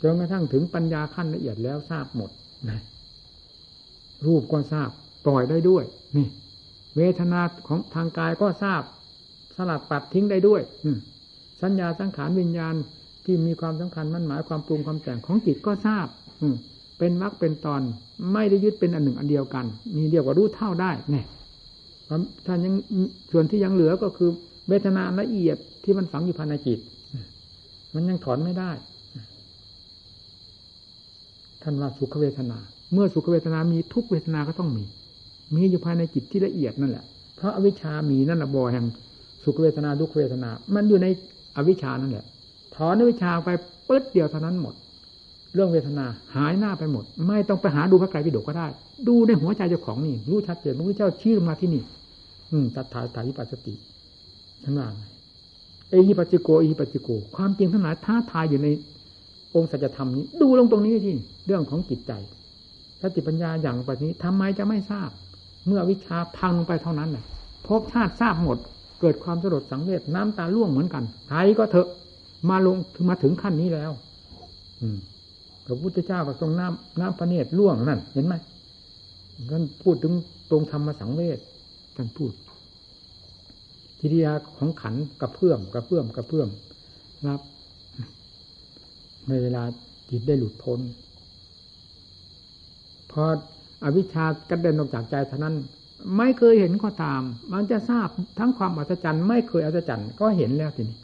[0.02, 2.30] จนกระทั่งถึงปัญญาขั้นละเอียดแล้วทราบหมด
[2.70, 2.80] นะ
[4.26, 4.90] รูปก็ทราบ
[5.24, 5.84] ปล่อยได้ด้วย
[6.16, 6.26] นี่
[6.96, 8.82] เวทนาของทางกายก็ทราบ
[9.58, 10.62] สลัดปัดทิ้งได้ด้วย
[11.62, 12.74] สัญญาสังขารวิญญาณ
[13.24, 16.06] ที่มีความสำคัญมันหมายความปรุงความแต่งของจิตก็ทราบ
[16.40, 16.46] อื
[16.98, 17.80] เป็นมรรคเป็นตอน
[18.32, 19.64] ไม่ได้ยึดเป็นอันหนึ่งอันเดียวกัน
[19.96, 21.26] มีเดียวกว่ารู้เท่าได้เนี่ย
[22.46, 22.74] ท่านยัง
[23.32, 24.30] ส่วนที่ยังเหลือก็คือ
[24.68, 26.78] เวทนาละเอียดที่มันฝังอยู่ภายในจิต
[27.94, 28.70] มันยังถอนไม่ได้
[31.62, 32.58] ท่านว่าสุขเวทนา
[32.92, 34.84] เมื่อสุขเวทนามีทุกเวทนาก็ต้องมี
[35.54, 37.04] มีอยู่ภายในจิตที่ละเอียดนั่นแหละ
[37.36, 38.84] เพราะอวิชามีนั่นแหละบอแห่ง
[39.44, 41.06] สุขเวทนาทุกเวทนา มันอยู่ใน
[41.56, 42.26] อวิชานั่นแหละ
[42.74, 43.50] ถอนอวิชาไป
[43.88, 44.74] ปึ๊ดเดียวเท่านั้นหมด
[45.54, 48.66] เรื่องเวทนาหายหน้าไปหมด ไม่ต้องไปหาดูพระไตรปิฎกก็ได้
[49.08, 51.82] ดูในหัวใจเจ้าของนี่รู้ชัดเจนพระพุทธเจ้าชี้ลงมาที่นี่
[52.50, 53.74] อืมตัดถาตายิปัสสติ
[54.62, 55.02] ฉันว่าไง
[55.90, 58.68] เอหิปัจจิโกเอหิปัจจิโก ความจริงทั้งหลายท้าทายอยู่ใน
[59.54, 61.14] องค์สัจธรรมนี้ ดูลงตรงนี้ที่
[61.46, 62.12] เรื่องของจิตใจ
[63.02, 65.10] สติปัญญาอย่างแบบนี้ทำไมจะไม่ทราบ
[65.66, 67.24] เมื่อวิชาพังไปเท่านั้นแหละ
[67.66, 68.58] พบชาติทราบหมด
[69.00, 71.88] เกิดความสลดสังเวชน้ำตาล่วงเหมือนกันใครก็เถอะ
[72.48, 72.76] มาลง
[73.08, 73.90] มาถึงขั้นนี้แล้ว
[74.82, 74.98] อืม
[75.66, 78.34] พระพุทธเจ้าก็ทรงน้ำน้ำพระเนตรล่วงนั่น เห็นไหม
[79.50, 80.12] ท่านพูดถึง
[80.50, 81.38] ตรงธรรมสังเวช
[81.96, 82.32] ท่านพูด
[83.98, 86.48] ทิฏฐิยาของขันกับเพื่อมกับเพื่อมกับเพื่อม
[87.26, 87.40] รับ
[89.28, 89.62] ในเวลา
[90.10, 90.80] จิตได้หลุดพ้น
[93.10, 93.24] พอ
[93.84, 95.54] อวิชชากระเด็นออกจากใจเท่านั้น
[96.16, 98.08] ไม่เคยเห็นก็ตาม มันจะทราบ
[98.38, 100.96] ทั้งความอัศจรรย์ ไม่เคยอัศจรรย์ ก็เห็นแล้วทีนี้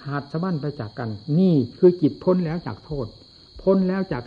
[0.00, 3.06] ขาดสะบั้นไปจากกัน นี่คือจิตพ้นแล้วจากโทษ
[3.62, 4.22] พ้นแล้วจาก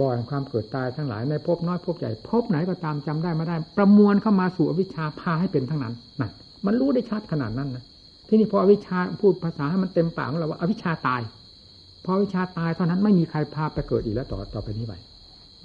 [0.00, 6.30] บ่อยความเกิดตายทั้งหลายในภพน้อยภพใหญ่ภพไหนก็ตามจำได้ไมาได้ ประมวลเข้ามาสู่อวิชชาพาให้เป็นทั้งนั้นนั่น
[6.66, 7.84] มันรู้ได้ชัดขนาดนั้นนะ
[8.28, 11.20] ที่นี่พออวิชชาพูดภาษาให้มันเต็มปากของเราว่าอวิชชาตาย
[12.04, 14.94] พออวิชชาตายเท่านั้นไม่มีใครพาไปเกิดอีกแล้วต่อต่อไปนี้ไป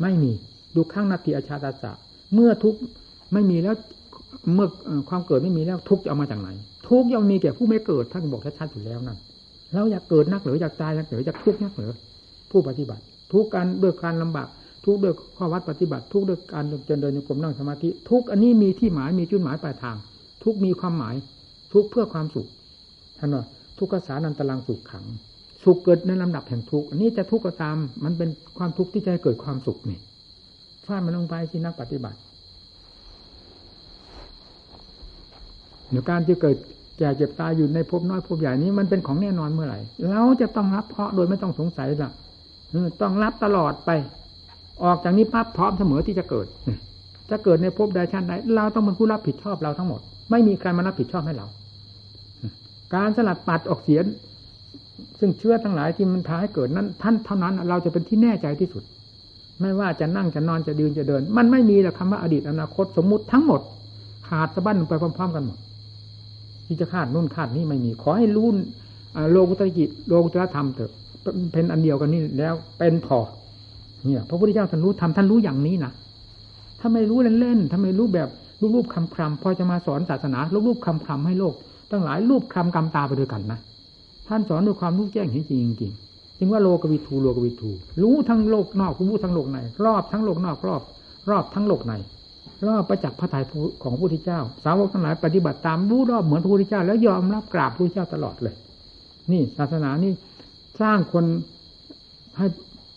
[0.01, 0.31] ไม่มี
[0.75, 1.91] ดูข้างนาทีอาชาตาจะ
[2.33, 2.75] เมื่อทุก
[3.33, 3.75] ไม่มีแล้ว
[4.53, 4.67] เมื่อ
[5.09, 6.49] ความเกิดไม่มีแล้วทุกจะเอามาจากไหน
[6.89, 9.17] ทุกยังมีแก่ผู้ไม่เกิดท่านบอกชัดๆอยู่แล้วนั่น
[9.73, 11.91] เราอยากเกิดนักหรืออยากตายนักหรืออยากทุกข์นักหรือ
[12.51, 14.47] ผู้ปฏิบัติ ทุกการด้วยการลำบาก
[14.85, 19.95] ทุกด้วยข้อวัดปฏิบัติ ทุกด้วยการเจริญโยกมนั่งสมาธิทุกอันนี้มีที่หมายมีจุดหมายปลายทาง
[20.43, 21.15] ทุกมีความหมาย
[21.73, 22.47] ทุกเพื่อความสุข
[23.19, 23.43] ท่านว่า
[23.77, 25.05] ทุกขสานันตลังสุขขัง
[25.63, 29.99] สุขเกิดในลำดับแห่งทุกอันนี้จะทุกข์ก็ตาม มันเป็นความทุกข์ที่จะเกิดความสุขนี่
[30.87, 32.17] ฟาดมันลงไปที่นักปฏิบัติ
[35.89, 36.55] เดี๋ยวการที่เกิด
[36.99, 39.79] แก่เจ็บตายอยู่ในภพน้อยภพใหญ่นี้มันเป็นของแน่นอนเมื่อไหร่
[40.11, 42.11] เราจะต้องรับเพาะโดยไม่ต้องสงสัยละ
[43.01, 43.89] ต้องรับตลอดไป
[44.83, 46.47] ออกจากนี้ปั๊บพร้อมเสมอที่จะเกิด
[47.31, 51.47] จะเกิดในภพใดชาติใดเราต้องเป็นผู้รับผิดชอบเราทั้งหมด ไม่มีใครมารับผิดชอบให้เรา
[52.95, 54.01] การสลัดปัดออกเสีย
[55.19, 58.83] ซึ่งเชื่อทั้งหลายที่มันพาให้เกิดนั้น ท่านเท่านั้นเราจะเป็นที่แน่ใจที่สุด
[59.79, 63.61] ว่าจะนั่งจะนอนจะยืนจะเดิน มันไม่มีหรอกคำว่าอดีตอนาคตสมมุติทั้งหมด
[64.27, 65.57] ขาดสะบั้นไปพร้อม ๆ กันหมด
[66.65, 68.47] ที่จะคาดนู่นคาดนี่ไม่มี ขอให้รู้
[69.31, 70.91] โลกุตรจิตโลกุตรธรรมเถอะ
[71.53, 73.19] เป็นอันเดียวกันนี่แล้วเป็นพอ
[74.05, 75.91] เนี่ยพระพุทธเจ้าท่านรู้ทำท่านรู้อย่างนี้นะ
[76.79, 78.29] ถ้าไม่รู้เล่นๆถ้าไม่รู้แบบ
[78.75, 81.53] รูปๆคำคำพอจะมาสอนศาสนารูปๆคำคำให้โลก
[81.91, 83.59] ตั้งหลายรูปคำกำตาไปด้วยกันนะ
[84.27, 85.93] ท่านสอนด้วยความรู้แจ้งเห็นจริงจริง
[86.37, 87.71] จึงว่าโลกวิทูโลกวิทู
[88.01, 90.81] รู้ทั้งโลกนอกรู้ทั้งโลกในรอบทั้งโลกนอกรอบ
[91.29, 91.93] รอบทั้งโลกใน
[92.67, 93.43] รอบประจักษ์พระทัย
[93.83, 98.55] ของพระพุทธเจ้า สาวกทั้งหลายปฏิบัติตามรู้รอบเหมือนพระพุทธเจ้า แล้วยอมรับกราบพระพุทธเจ้าตลอดเลย
[99.31, 100.11] นี่ศาสนานี่
[100.81, 101.25] สร้างคน
[102.37, 102.47] ให้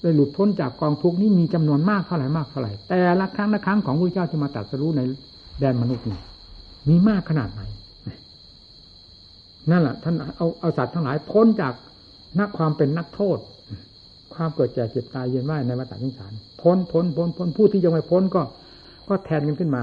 [0.03, 5.01] ได้หลุดพ้นจากกองทุกนี้มีจำนวนมากเท่าไหร่มากเท่าไหร่แต่ละครั้งละครั้งของพระเจ้าที่มาตัดสรู้ใน
[5.61, 6.20] แดนมนุษย์นี่
[6.88, 7.62] มีมากขนาดไหน
[9.70, 11.74] นั่นแหละท่านเอาเอาสัตว์ทั้งหลายพ้นจาก
[12.41, 13.38] นักความเป็นนักโทษ
[14.35, 18.43] ความเกิดแก่เจ็บตายเย็นว่ายในวัฏสงสารพ้นพ้นพ้นพ้นผู้ที่ยังไม่พ้นก็
[19.09, 19.83] ก็แทนกันขึ้นมา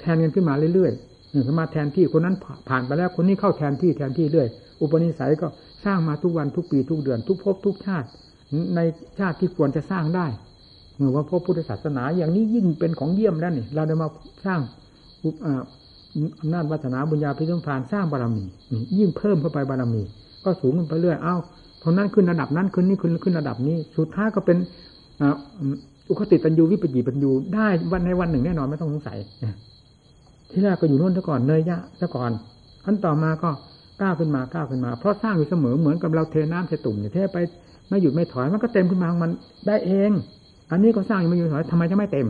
[0.00, 2.36] แทนกันขึ้นมาเรื่อยๆหนึ่งมาแทนที่คนนั้น
[2.68, 4.48] ผ่านไปแล้วคนนี้เข้าแทนที่แทนที่เรื่อย
[4.80, 5.46] อุปนิสัยก็
[5.84, 8.08] สร้างมาทุกวันทุกปีทุกเดือน ทุกภพทุกชาติ
[8.74, 8.80] ใน
[9.18, 10.26] ชาติที่ควรจะสร้างได้
[10.96, 14.08] เหมื่อว่าพระพุทธศาสนาอย่างนี้ยิ่งเป็นของเยี่ยมแล้วนี่ เราได้มา
[14.46, 14.60] สร้าง
[16.40, 20.02] อำนาจวัฒนาบุญญาพิสมพานสร้างบารมีนี่ยิ่งเพิ่มเข้าไปบารมี
[20.44, 21.36] ก็สูงขึ้นไปเรื่อย เอ้า
[21.82, 24.56] เท่านั้นขึ้นระดับนั้นขึ้นนี่ขึ้นขึ้นระดับนี้ สุดท้ายก็เป็น
[26.08, 29.18] อุคติตันยูวิปจิปันยูได้วันในวันหนึ่งแน่นอนไม่ต้องสงสัย
[30.50, 32.30] ที่แรกก็อยู่นู่นซะก่อนเนยยะซะก่อน
[32.84, 33.50] ขั้นต่อมาก็
[34.00, 37.38] ก้าวขึ้นมาก้าวขึ้นมา เพราะสร้างอยู่เสมอเหมือนกับเราเทน้ำเทตุ่มเนี่ยเทไป
[37.88, 39.30] ไม่หยุดไม่ถอยมันก็เต็มขึ้นมามัน
[39.66, 40.10] ได้เอง
[40.70, 42.26] อันนี้ก็สร้างอยู่ไม่หยุดถอยทำไมจะไม่เต็ม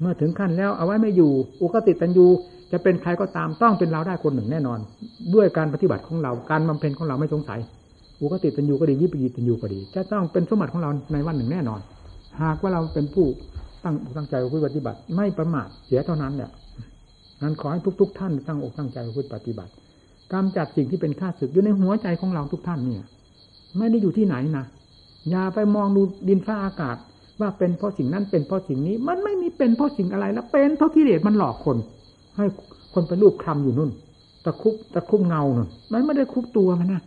[0.00, 2.26] เมื่อถึงขั้นแล้วเอาไว้ไม่อยู่ อุคติตันยู
[2.72, 4.78] จะเป็นใครก็ตามต้องเป็นเราได้คนหนึ่งแน่นอน
[5.34, 7.60] ด้วยการปฏิบัติของเราการบำเพ็ญของเราไม่สงสัย
[8.20, 11.80] อุคติตันยูก็ดีวิปยิตันยูก็ดี จะต้องเป็นสมบัติของเราในวันหนึ่งแน่นอน
[12.42, 13.26] หากว่าเราเป็นผู้
[13.84, 14.34] ตั้งตั้งใจ
[14.66, 16.50] ปฏิบัติ ไม่ประมาทเสียเท่านั้นแหละ
[17.42, 18.98] นั้นขอให้ทุก ๆ ท่านตั้งอกตั้งใจ
[19.34, 19.72] ปฏิบัติ
[20.32, 23.04] กำจัดสิ่งที่เป็นข้าศึกอยู่ในหัวใจของเราทุกท่านเนี่ย
[23.78, 24.64] ไม่ได้อยู่ที่ไหนนะ
[25.30, 26.96] อย่าไปมองดูดินฟ้าอากาศ
[27.40, 31.76] ว่าเป็นเพราะสิ่งนั้นเป็นเพราะสิ่งนี้ มันไม่มีเป็นเพราะสิ่งอะไรแล้วเป็นเพราะกิเลสมันหลอกคน
[32.36, 32.44] ให้
[32.94, 33.90] คนไปรูปคลำอยู่นู่น
[34.44, 37.02] ตะคุบตะคุบเงาน่นมันไม่ได้คุบตัวมันนะ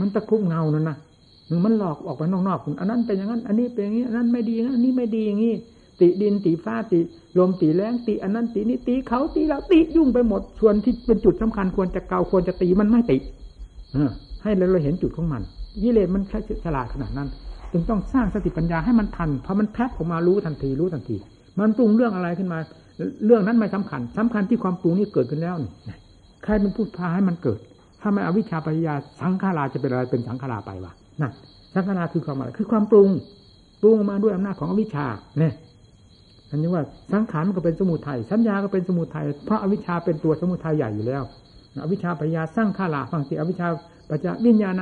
[0.00, 0.96] มันตะคุบเงานั่นนะ
[1.64, 5.54] มันหลอกออกไปนอกๆคุณอันนั้นเป็นอย่างนั้น อันนี้เป็นอย่างนี้ อันนั้นไม่ดีอันอันนี้ไม่ดีอย่างนี้
[6.00, 6.98] ติดินติฟ้าติ
[7.38, 13.16] ลมตีแรงตีอันนั้นตีนี้ตีเขาตีเราตียุ่งไปหมด ส่วนที่เป็นจุดสำคัญควรจะเกาควรจะตีมันไม่ตี
[13.92, 14.10] เออ
[14.42, 15.42] ให้เราเห็นจุดของมัน
[15.82, 17.28] ยิเลสมันแค่ฉลาดขนาดนั้น
[17.72, 21.16] จึงต้องสร้างสติปัญญาให้มันทันพอมันแพ็คออกมารู้ทันทีรู้ทันที
[21.58, 22.58] มันปรุงเรื่องอะไรขึ้นมา
[23.26, 25.70] เรื่องนั้นไม่สำคัญสำคัญที่ความปรุงนี้เกิดขึ้นแล้วนี่
[26.44, 27.58] ใครเป็นผู้พาให้มันเกิด
[28.00, 31.32] ถ้าไม่อวิชชาปัญญาสังขาราจะเป็นอะไรเป็นสังขาราไปวะนั่น
[31.74, 33.08] สังขาราคือความอะไรคือความปรุง
[33.80, 35.06] ปรุงมาด้วยอำนาจของอวิชชา
[35.38, 35.54] เนี่ย
[36.50, 36.82] อันนี้ว่า
[37.12, 41.22] สังขารมันก็เป็นสมุทัยสัญญาก็เป็นสมุทัยเพราะอวิชชาเป็นตัวสมุทัยใหญ่อยู่แล้ว
[41.82, 43.68] อวิชชาปัญญาสร้างข้าลาฟังสิอวิชชา
[44.10, 44.74] ปัญญาวิญญาณ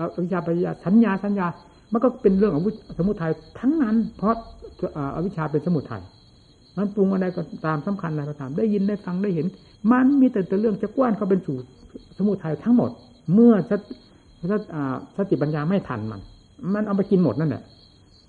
[0.00, 1.46] อวิชชาปัญญาสัญญาสัญญา
[1.92, 2.64] มันก็เป็นเรื่องของ
[2.98, 4.34] สมุทัยทั้งนั้น เพราะ
[5.16, 6.02] อวิชชาเป็นสมุทัย
[6.76, 9.46] มันปรุงอะไรก็ตามสำคัญอะไรก็ตาม ได้ยินได้ฟังได้เห็น
[9.92, 11.56] มันมีแต่แต่เรื่องจะกว้านเขาเป็นสู่
[12.16, 12.90] สมุทัยทั้งหมด
[13.34, 13.54] เมื่อ
[15.16, 16.20] สติปัญญาไม่ทันมัน
[16.74, 17.62] มันเอาไปกินหมดนั่นแหละ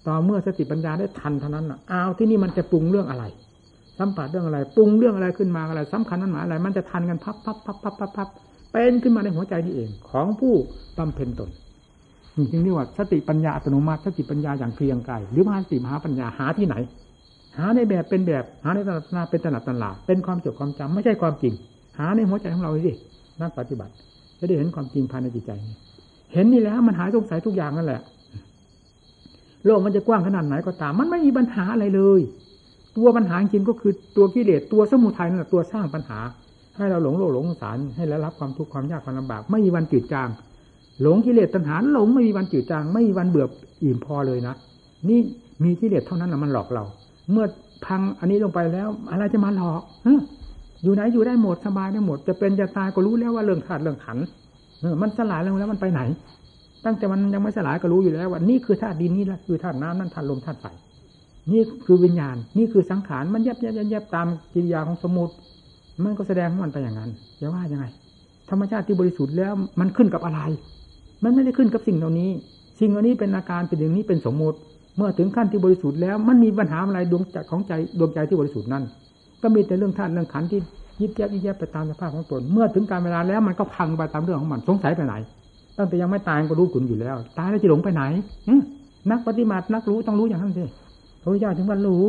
[0.07, 3.23] ต่อเมื่อสติปัญญาได้ทันเท่านั้นอะเอาที่นี่มันจะปรุงเรื่องอะไร
[3.99, 8.27] สัมผัสเรื่องอะไร ปรุงเรื่องอะไรขึ้นมาอะไรสำคัญนั้นหมายอะไร มันจะทันกันพับพับพับพับพับพับ
[8.71, 10.53] เป็นขึ้นมาในหัวใจนี่เอง ของผู้
[10.97, 11.49] บำเพ็ญตน
[12.51, 16.75] จึงเรียกว่าสติปัญญาอัตโนมัติสติปัญญาอย่างเกลียงไกลหรือมหาสติมหาปัญญาหาที่ไหน
[17.57, 21.53] หาในแบบเป็นแบบ หาในตลาดนาเป็นตลาดตลาดเป็นความจดความจำไม่ใช่ความจริง
[21.99, 22.93] หาในหัวใจของเราสิ
[23.41, 23.93] นักปฏิบัติ
[24.39, 25.75] จะได้เห็นความจริงภายในจิตใจนี่
[26.33, 28.01] เห็นนี่แล้วมันหายสงสัยทุกอย่างนั่นแหละ
[29.65, 32.21] โลกมันจะกว้างขนาดไหนก็ตาม มันไม่มีปัญหาอะไรเลย
[32.97, 36.19] ตัวปัญหาจริงก็คือตัวกิเลสตัวสมุทัยนั่นแหละตัวสร้างปัญหา
[36.77, 40.29] ให้เราหลงโลกหลงสารให้เรารับความทุกข์ความยากความลำบาก ไม่มีวันจืดจาง
[41.01, 43.45] หลงกิเลสตัณหาหลงไม่มีวันจืดจาง ไม่มีวันเบื่อ
[43.83, 44.55] อิ่มพอเลยนะ
[45.09, 45.19] นี่
[45.63, 46.83] มีกิเลสเท่านั้นแหละมันหลอกเรา
[47.31, 47.45] เมื่อ
[47.85, 49.81] พังอันนี้ลงไปแล้ว อะไรจะมาหลอก
[50.83, 54.17] อยู่ไหนอยู่ได้หมดสบายได้หมด จะเป็นจะตายก็รู้แล้วว่าเรื่องขาดเรื่องขัน
[55.01, 56.01] มันสลายแล้วแล้วมันไปไหน
[56.85, 60.65] ตั้งแต่มันยังไม่สลายก็รู้อยู่แล้วว่านี่คือธาตุดินนี่แหละคือธาตุน้ำนั่นธาตุลมธาตุไฟ
[61.51, 65.33] นี่คือวิญญาณ นี่คือสังขารมันแยบแยบแยบตามกิริยาของสมุติ
[66.03, 67.09] มันก็แสดงมันไปอย่างนั้น
[67.39, 67.85] จะว่ายังไง
[68.49, 70.39] ธรรมชาติที่บริสุทธิ์แล้วมันขึ้นกับอะไร
[71.23, 72.29] มันไม่ได้ขึ้นกับสิ่งเหล่านี้
[72.79, 74.57] สิ่งเหล่านี้เป็นอาการเป็นอย่างนี้เป็นสมมุติ
[74.97, 78.83] เมื่อถึงขั้นที่บริสุทธิ์แล้ว มันมีปัญหาอะไรดวงใจของใจดวงใจที่บริสุทธิ์นั้น
[79.45, 80.59] ก็มีแต่เรื่องธาตุเรื่องขันที่
[81.01, 85.13] ยิบแยบยิบแยบไปตามสภาพของตนเมื่อถึงการเวลาแล้วมันก็พังไปตามเรื่องของมันสงสัยไปไหน
[85.77, 88.03] ตั้งแต่ยังไม่ตายก็รู้ขุนอยู่แล้ว ตายแล้วจะหลงไปไหน
[89.11, 90.63] นักปฏิบัตินักรู้ต้องรู้อย่างนั้นสิ
[91.21, 92.07] พระพุทธเจ้าถึงว่ารู้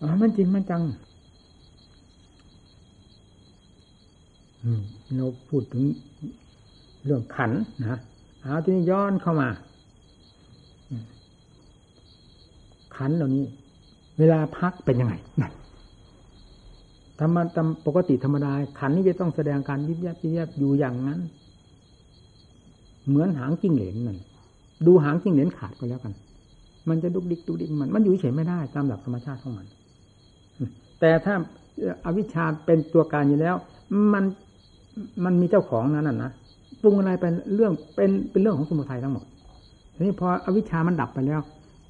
[0.00, 0.82] อ๋อมันจริงมันจัง
[5.16, 5.82] เราพูดถึง
[7.04, 7.98] เรื่องขันนะ
[8.42, 9.48] เอาที่นี้ย้อนเข้ามา
[12.96, 13.44] ขันเหล่านี้
[14.22, 15.52] เวลาพักเป็นยังไงนั่น
[17.18, 21.20] ธรรมตามปกติธรรมดาขันนี้จะต้องแสดงการยิบยับยิบยับอยู่อย่างนั้น
[23.08, 24.16] เหมือนหางจิ้งเหลนมัน
[24.86, 26.14] ดูหางจิ้งเหลนขาดก็แล้วกัน
[26.88, 29.66] มันจะดุกดิกดุกดิกมัน มันอยู่เฉยไม่ได้ ตามหลักธรรมชาติของมัน
[31.00, 31.34] แต่ถ้า
[32.04, 33.54] อาวิชชาเป็นตัวการอยู่แล้ว
[34.12, 34.24] มัน
[35.24, 36.30] มันมีเจ้าของนั้นน่ะนะ
[36.82, 39.24] ปรุงอะไรเป็นเรื่องเป็นเป็นเรื่องของสมุทัยทั้งหมด
[39.94, 41.40] ทีนี้พออวิชชามันดับไปแล้ว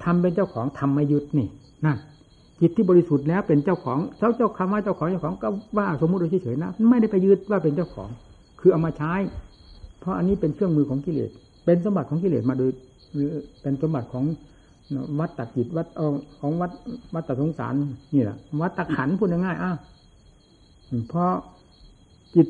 [0.03, 1.47] ทำเป็นเจ้าของทำไม่ยุดนี่
[1.85, 1.97] นั่น
[2.63, 8.09] จิตที่บริสุทธิ์แล้วเป็นเจ้าของเจ้าเจ้าคำว่าเจ้าของเจ้าของก็ว่าสมมุติโดยเฉยๆนะไม่ได้ไปยึดว่าเป็นเจ้าของ
[8.59, 9.13] คือเอามาใช้
[9.99, 11.29] เพราะอันนี้เป็นเครื่องมือของกิเลส
[11.65, 12.69] เป็นสมบัติของกิเลสมาโดย
[13.61, 14.25] เป็นสมบัติของ
[15.19, 16.01] วัดตัดจิตวัดอ
[16.39, 16.71] ของวัด
[17.13, 17.73] วัดตัดสงสาร
[18.13, 19.71] นี่แหละวัดตะขันพูดง่ายๆอะ
[21.09, 21.31] เพราะ
[22.35, 22.47] จิต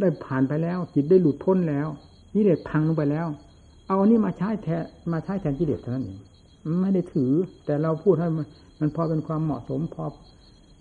[0.00, 1.88] ได้ผ่านไปแล้ว จิตได้หลุดพ้นแล้ว
[2.34, 3.26] กิเลสพังลงไปแล้ว
[3.86, 6.18] เอาอันนี้มาใช้แทนมาใช้แทนกิเลสเท่านั้นเอง
[6.82, 7.32] ไม่ได้ถือ
[7.64, 8.46] แต่เราพูดให้มัน
[8.80, 10.04] มันพอเป็นความเหมาะสมพอ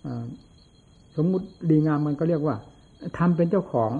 [0.05, 0.07] อ
[1.15, 2.55] สมมุติดีงามมันก็เรียกว่า
[3.17, 3.91] ทำเป็นเจ้าของ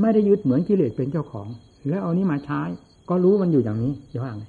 [0.00, 1.46] ไม่ได้ยึดเหมือนกิเลสเป็นเจ้าของ
[1.88, 2.60] แล้วเอานี้มาใช้
[3.08, 4.44] ก็รู้มันอยู่อย่างนี้อย่าว่าไง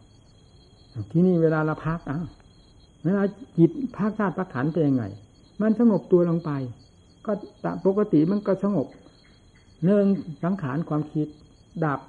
[1.11, 2.19] ที่นี่เวลาเราพักอะ
[3.03, 3.23] เวลา
[3.57, 5.03] จิตพักธาตุพักขันเป็นยังไง
[5.61, 6.51] มันสงบตัวลงไป
[7.25, 7.31] ก็
[7.85, 8.87] ปกติมันก็สงบ
[9.83, 10.05] เนื่อง
[10.43, 11.27] สังขารความคิด
[11.85, 11.99] ดับ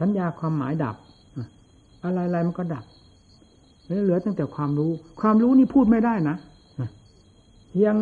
[0.00, 0.96] สัญญาความหมายดับ
[2.04, 2.84] อะไรๆมันก็ดับ
[3.88, 6.36] นี่เหลือตั้งแต่ความรู้ ความรู้นี่พูดไม่ได้นะ
[7.70, 7.94] เพียง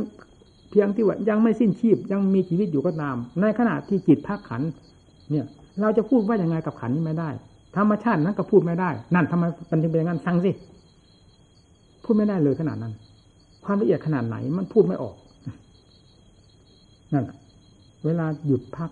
[0.70, 4.62] เพียงที่ว่ายังไม่สิ้นชีพยังมีชีวิตอยู่ก็ตาม ในขณะที่จิตพักขัน
[5.30, 5.47] เนี่ย
[5.80, 7.30] เราจะพูดว่าย่างไงกับขันนี้ไม่ได้
[7.76, 10.51] ธรรมชาตินั้นก็พูดไม่ได้ นั่นทำไมมันจึงเป็นอย่างนั้นสั่งสิ
[12.05, 12.93] พูดไม่ได้เลยขนาดนั้น
[13.64, 15.14] ความละเอียดขนาดไหนมันพูดไม่ออก
[17.12, 17.24] นั่น
[18.05, 18.91] เวลาหยุดพัก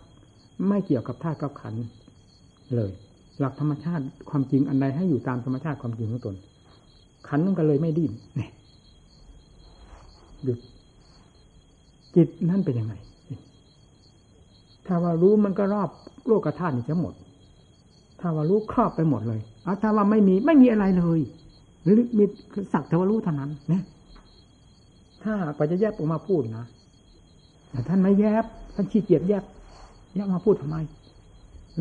[0.68, 1.74] ไม่เกี่ยวกับธาตุกับขัน
[2.74, 2.91] เลย
[3.38, 6.34] หลักธรรมชาติความจริงอันใดให้อยู่ตามธรรมชาติความจริงของตน
[7.28, 8.50] ขันนั่นก็เลยไม่ดิ้นเนี่ย
[10.44, 10.58] หยุด
[12.14, 12.94] จิตนั่นเป็นยังไง
[14.86, 15.88] ถ้าว่ารู้มันก็รอบ
[16.26, 17.14] โลกธาตุนี่จะหมด
[18.20, 21.20] ถ้าว่ารู้ครอบไปหมดเลยเอาถ้าว่าไม่มีไม่มีอะไรเลย
[21.84, 22.24] หรือมี
[22.72, 23.82] สักแต่ว่ารู้เท่านั้นนะ
[25.22, 26.66] ถ้าไปจะแยบออกมาพูดนะ
[27.70, 28.44] แต่ท่านไม่แยบ
[28.74, 29.44] ท่านขี้เกียจแยบ
[30.14, 30.76] แยบมาพูดทำไม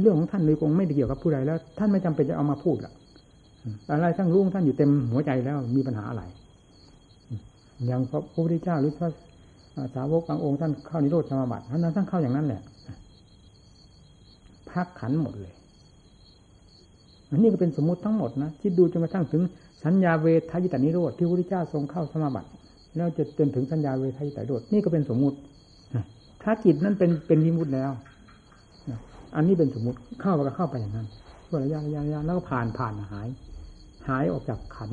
[0.01, 2.98] เรื่องของท่านเลยคงไม่ได้เกี่ยวกับผู้ใดแล้ว ท่านไม่จำเป็นจะเอามาพูดละอ
[3.91, 6.23] อะไรทั้งรู้ท่านอยู่เต็มหัวใจแล้วมีปัญหาอะไร
[7.87, 9.09] อย่างพระพุทธเจ้าหรือพระ
[9.95, 12.61] สาวกบางองค์ท่านเข้านิโรธสมาบัติท่านท่านเข้าอย่างนั้นแหละ
[14.69, 15.53] พักขันหมดเลย
[17.31, 19.41] อันนี้ก็เป็นสมมุติทั้งหมดนะคิดดูจนกระทั่งถึง
[19.83, 22.49] สัญญาเวทายตานิโรธที่พระพุทธเจ้าทรงเข้าสมาบัติ
[22.95, 25.37] แล้วจะจนถึงสัญญาเวทายตานิโรธนี่ก็เป็นสมมุติ
[26.43, 27.91] ถ้าจิตนั้นเป็นเป็นวิมุติแล้ว
[29.35, 31.07] อันนี้เป็นสมมุติเข้าไปก็เข้าไปอย่างนั้น
[31.47, 33.27] ช่วระยะระยะระยะแล้วก็ผ่านผ่านหาย
[34.07, 34.91] หายออกจากขัน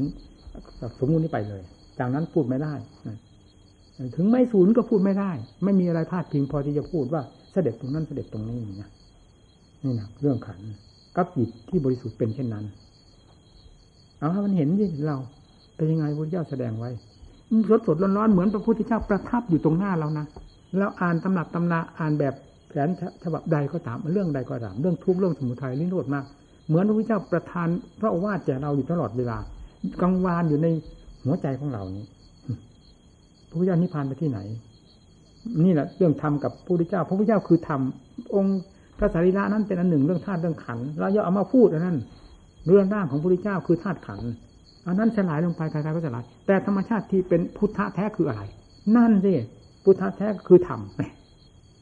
[0.80, 1.62] จากสมมุตินี้ไปเลย
[1.98, 2.74] จากนั้นพูดไม่ได้
[4.16, 5.30] ถึงไม่ศูนย์ก็พูดไม่ได้
[5.64, 8.88] ไม่มีอะไรพลาดพิงพอที่จะพูดว่าเสด็จตรงนั้นเสด็จตรงนี้นะ
[9.84, 10.58] นี่นะเรื่องขัน
[11.16, 12.64] กับจิตที่บริสุทธิ์เป็นเช่นนั้น
[14.18, 15.16] เอาถ้ามันเห็นที่เรา
[15.76, 16.90] เป็นยังไงพระเจ้าแสดงไว้
[17.68, 20.26] สดสดร้อนๆเหมือนพระพุทธเจ้าประทับอยู่ตรงหน้าเรานะ
[20.78, 22.34] แล้วอ่านตำหนักตำนาอ่านแบบ
[22.68, 22.88] แผน
[23.24, 26.24] ฉบับใดก็ตามเรื่องใดก็ตามเรื่องทุกข์เรื่องสมุทัยนิโรธมาก
[26.66, 27.68] เหมือนพระพุทธเจ้าประทาน
[28.00, 29.38] พระโอวาทแก่เราอยู่ตลอดเวลา
[30.02, 30.66] กังวานอยู่ใน
[31.24, 32.06] หัวใจของเรานี้
[33.48, 34.38] พระพุทธเจ้านิพพานไปที่ไหน
[35.64, 37.80] นี่แหละเรื่องธรรมกับพระพุทธเจ้า พระพุทธเจ้าคือธรรม
[38.34, 38.58] องค์
[38.98, 41.96] พระสารีระนั้นเป็นอันหนึ่งเรื่องธาตุเรื่องขันเราย่าเอามาพูดอันนั้น
[42.66, 44.20] เรื่องร่างของพระพุทธเจ้าคือธาตุขัน
[44.86, 48.42] อันนั้นสลายลงไปใครๆก็สลาย แต่ธรรมชาติที่เป็นพุทธะแท้คืออะไร
[48.96, 49.32] นั่นสิ
[49.84, 50.80] พุทธะแท้คือธรรม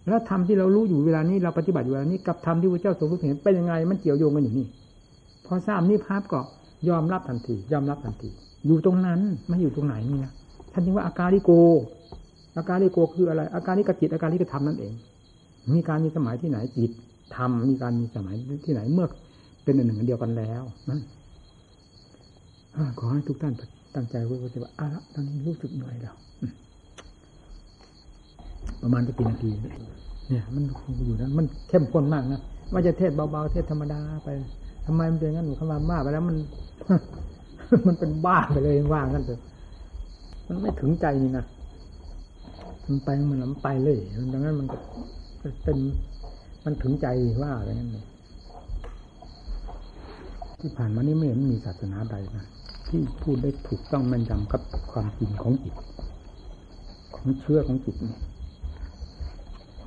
[0.08, 4.66] แล้วธรรมที่เรารู้อยู่เวลานี้เราปฏิบัติอยู่เวลานี้กับธรรมที่พระเจ้าทรงรู้เห็นเป็นยังไงมันเกี่ยวโยงกันอยู่นี่
[5.46, 6.40] พอทราบนี่ภาพก็
[6.88, 8.28] ยอมรับทันที ยอมรับทันที
[8.66, 10.32] อยู่ตรงนั้นไม่อยู่ตรงไหนนี่นะ
[10.72, 11.50] ท่านจึงว่าอาการลิโก
[12.56, 14.92] อาการลิโกคืออะไร อาการลิกจิตอาการลิกธรรมนั่นเอง
[15.74, 16.90] มีการมีสมัยที่ไหนจิต
[17.36, 18.34] ธรรมมีการมีสมัย
[18.66, 19.06] ที่ไหนเมื่อ
[19.64, 21.00] เป็นอันหนึ่งเดียวกันแล้วนั่น
[22.98, 23.54] ขอให้ทุกท่าน
[23.94, 26.14] ตั้งใจไว้ว่าจะว่าอะตอนนี้รู้สึกเหนื่อยแล้ว
[28.82, 30.62] ประมาณจะกี่นาที เนี่ย มัน
[31.06, 32.40] อยู่นั้น มันเข้มข้นมากนะ
[32.72, 34.28] ว่าจะเทศเบาๆเทศธรรมดาไป
[34.86, 36.36] ทำไมมันเป็นงั้นหนูคำว่าบ้าไปแล้วมัน
[37.86, 39.40] มันเป็นบ้าไปเลยว่างกันเถอะ
[40.46, 41.44] มันไม่ถึงใจนี่นะ
[42.86, 43.98] มันไปมันมันไปเลย
[44.32, 44.66] ดังนั้นมัน
[45.64, 45.78] เป็น
[46.64, 47.06] มันถึงใจ
[47.42, 48.04] ว่าอะไรนั่นเลย
[50.60, 52.44] ที่ผ่านมานี่ไม่เห็นมีศาสนาใดนะ
[52.88, 54.62] ที่พูดได้ถูกต้องแม่นยำกับ
[54.92, 55.74] ความจริงของจิต
[57.16, 58.14] ของเชื่อของจิตนี่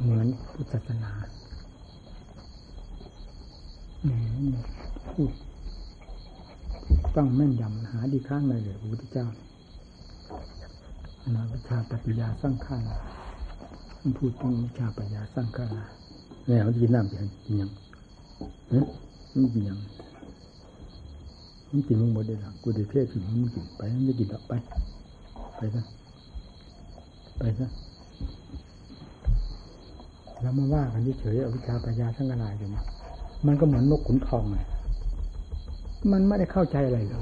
[0.02, 1.12] เหมือนพุทธศาสนา
[4.06, 4.18] เนี่
[4.62, 4.64] ย
[5.10, 5.32] พูด
[7.16, 9.28] ต้องแม่นยำหาดีข้างในเลยพระพุทธเจ้า
[11.34, 12.78] นาวิชาปฏิยาสร้างข้า
[14.02, 15.68] มันพูดถึงวิชาปัญญาสร้างข้า
[16.48, 17.72] แล้วกินน้ำเพียงกินยัง
[18.70, 18.86] เฮ้ย
[19.34, 19.78] มันกินยัง
[21.70, 24.52] มันกินมึงหมดเลยล่ะกูได้เทศถึงมึงกินไปมันจะกินต่อไป
[25.58, 25.82] ไปซะ
[27.40, 27.68] ไปซะ
[30.42, 32.84] แล้วมาว่ากันเฉยๆอวิชาปัญญาสังกลายอยู่นะ
[33.48, 34.58] มันก็เหมือนนกขุนทองไง
[36.12, 37.22] มันไม่ได้เข้าใจอะไรเลย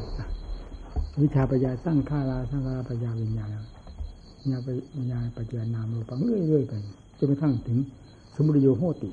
[1.24, 3.50] วิชาปัญญาสร้างข้าราสร้างราปัญญาวิญญาณ
[4.52, 6.74] ญาปัญญาปัญญานามรูปังเรื่อยๆไป
[7.18, 7.78] จนกระทั่งถึง
[8.36, 9.10] สมุทโยโหติ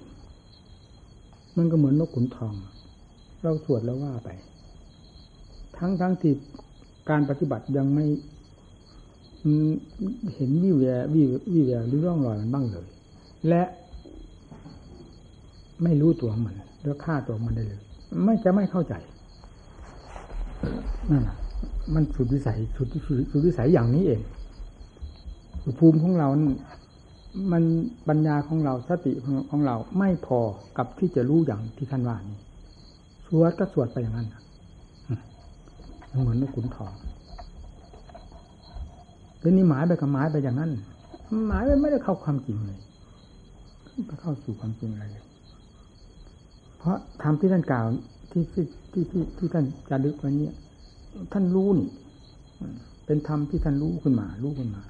[1.56, 2.54] มันก็เหมือนนกขุนทอง
[3.42, 4.28] เราสวดแล้วว่าไป
[5.78, 6.32] ทั้งทั้งที่
[7.10, 8.04] การปฏิบัติยังไม่
[10.34, 10.84] เห็นวิแว
[11.14, 11.22] วิ
[11.52, 12.86] วิแวหรือร่องรอยมันบ้างเลย
[13.48, 13.62] และ
[15.82, 17.80] ไม่รู้ตัวมันแล้วฆ่าตัวมันได้เลย
[18.24, 18.94] ไม่จะไม่เข้าใจ
[21.10, 21.22] นั่น
[21.94, 22.86] มันสุดวิสัยสุด
[23.30, 24.20] สุดวิสัยอย่างนี้เอง
[25.78, 26.28] ภูมิของเรา
[27.52, 27.62] มัน
[28.08, 29.12] ปัญญาของเราสติ
[29.50, 30.38] ของเราไม่พอ
[30.78, 32.38] กับที่จะรู้อย่างที่ท่านว่านี้
[33.26, 34.28] สวดก็สวดไปอย่างนั้น
[36.20, 36.92] เหมือนนกขุนทอง
[39.40, 40.70] ทีนี้หมายไปกับหมายไปอย่างนั้น
[41.46, 42.78] หมายไปไม่ได้เข้าความจริงเลย
[44.06, 45.24] ไปเข้าสู่ความจริงอะไรเลย
[46.82, 47.86] เพราะทำที่ท่านกล่าว
[48.30, 50.50] ที่ที่ที่ที่ที่ท่านจารึกไว้นี้
[51.32, 51.88] ท่านรู้นี่
[53.06, 54.82] เป็นธรรมที่ท่านรู้ขึ้นมา รู้ขึ้นมา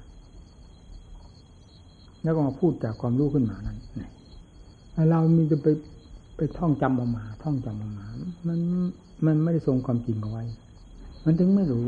[2.23, 3.77] แล้วก็มาพูดจากความรู้ขึ้นมานั้น
[5.11, 5.67] เรามีจะไป
[6.37, 8.05] ไปท่องจำออกมา ท่องจำออกมา
[8.47, 8.59] มัน
[9.25, 10.43] มันไม่ได้ทรงความจริงเอาไว้
[11.25, 11.87] มันถึงไม่รู้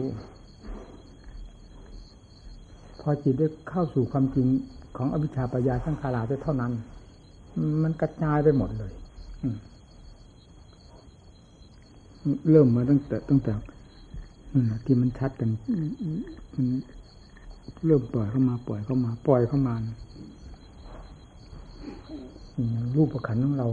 [3.01, 4.47] พอจิตได้เข้าสู่ความจริง
[4.97, 6.72] ของอวิชชาปัญญาสังขาราได้เท่านั้น
[7.84, 8.91] มันกระจายไปหมดเลย
[12.51, 13.53] เริ่มมาตั้งแต่ตั้งแต่
[14.86, 15.49] ที่มันชัดกัน
[16.55, 16.67] มัน
[17.86, 19.76] เริ่มปล่อยเข้ามาปล่อยเข้ามา ปล่อยเข้ามา
[22.95, 23.67] รูปประคันของเรา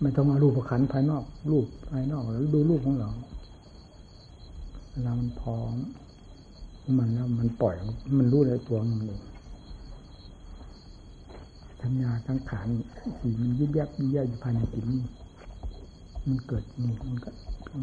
[0.00, 3.10] ไม่ต้องมารูปประคันภายนอก รูปภายนอกแล้วดูรูปของเรา
[4.90, 5.74] เวลามันพร้อม
[6.98, 7.74] มันแล้วมันปล่อย
[8.18, 9.20] มันรู้ในตัวมันเอง
[11.80, 12.68] ทัญญาทั้งขาน
[13.20, 15.02] สีมันยิบยับยิบยับอยู่ภายในจิตนี่
[16.28, 17.30] มันเกิดนี่มันก็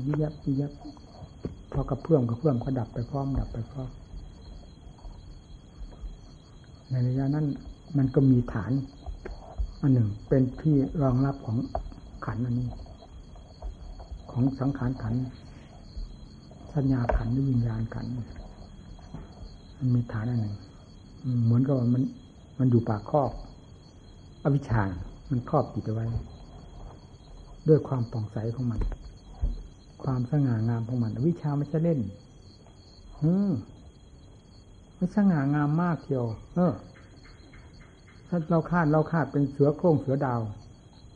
[0.06, 0.72] ยิบยับยิบยับ
[1.72, 3.90] พอกระเพื่อมกระเพื่อมก็ดับไปพร้อมดับไปพร้อม
[6.90, 7.46] ในระยะนั้น
[7.98, 8.72] มันก็มีฐาน
[9.82, 11.58] อันหนึ่งเป็นที่รองรับของ
[12.26, 12.70] ขันอันนี้
[14.32, 15.14] ของสังขารขัน
[16.74, 18.06] สัญญาขันหรือวิญญาณขัน
[19.78, 20.56] มันมีฐานอันหนึ่ง
[21.46, 22.04] เหมือนกับมัน
[22.60, 23.32] มันอยู่ปากครอบ
[24.44, 24.84] อวิชชา
[25.30, 26.06] มันครอบจิตไว้
[27.68, 28.80] ด้วยความป่องใสของมัน
[30.06, 32.00] ความสง่างามของมัน วิชาไม่ใช่เล่น
[33.22, 33.52] อืม
[34.96, 36.26] ไม่สง่างามมากเทียว
[36.56, 36.74] เออ
[38.28, 40.42] ถ้าเราคาดเราคาดเป็นเสือโคร่งเสือดาว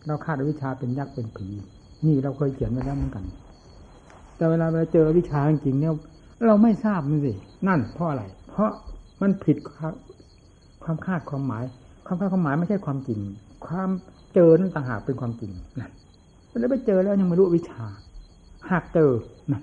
[0.07, 1.47] เราคาดวิชาเป็นยักษ์เป็นผี
[2.05, 3.25] นี่เราเคยเขียนไว้แล้วเหมือนกัน
[4.35, 5.93] แต่เวลาเราเจอวิชาจริงเนี่ย
[6.47, 7.33] เราไม่ทราบมันสิ
[7.67, 8.69] นั่นเพราะอะไร เพราะ
[9.21, 9.57] มันผิด
[10.83, 11.63] ความคาดความหมาย
[12.05, 13.19] ความคาดความหมายไม่ใช่ความจริง
[13.67, 13.89] ความ
[14.33, 15.91] เจอนั่นต่างหากเป็นความจริงนั่น
[16.59, 17.83] แล้วไปเจอแล้วยังไม่รู้วิชา
[18.69, 19.11] หากเจอ
[19.51, 19.61] นะ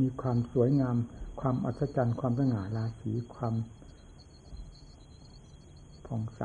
[0.00, 0.96] มีความสวยงาม
[1.40, 3.54] ความอัศจรรย์ ความสง่าราศีความ
[6.06, 6.42] ผ่องใส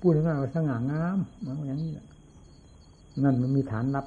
[0.00, 2.06] พูดง่ายว่าสง่างามมันอย่างนี้แหละ
[3.24, 4.06] นั่นมันมีฐานรับ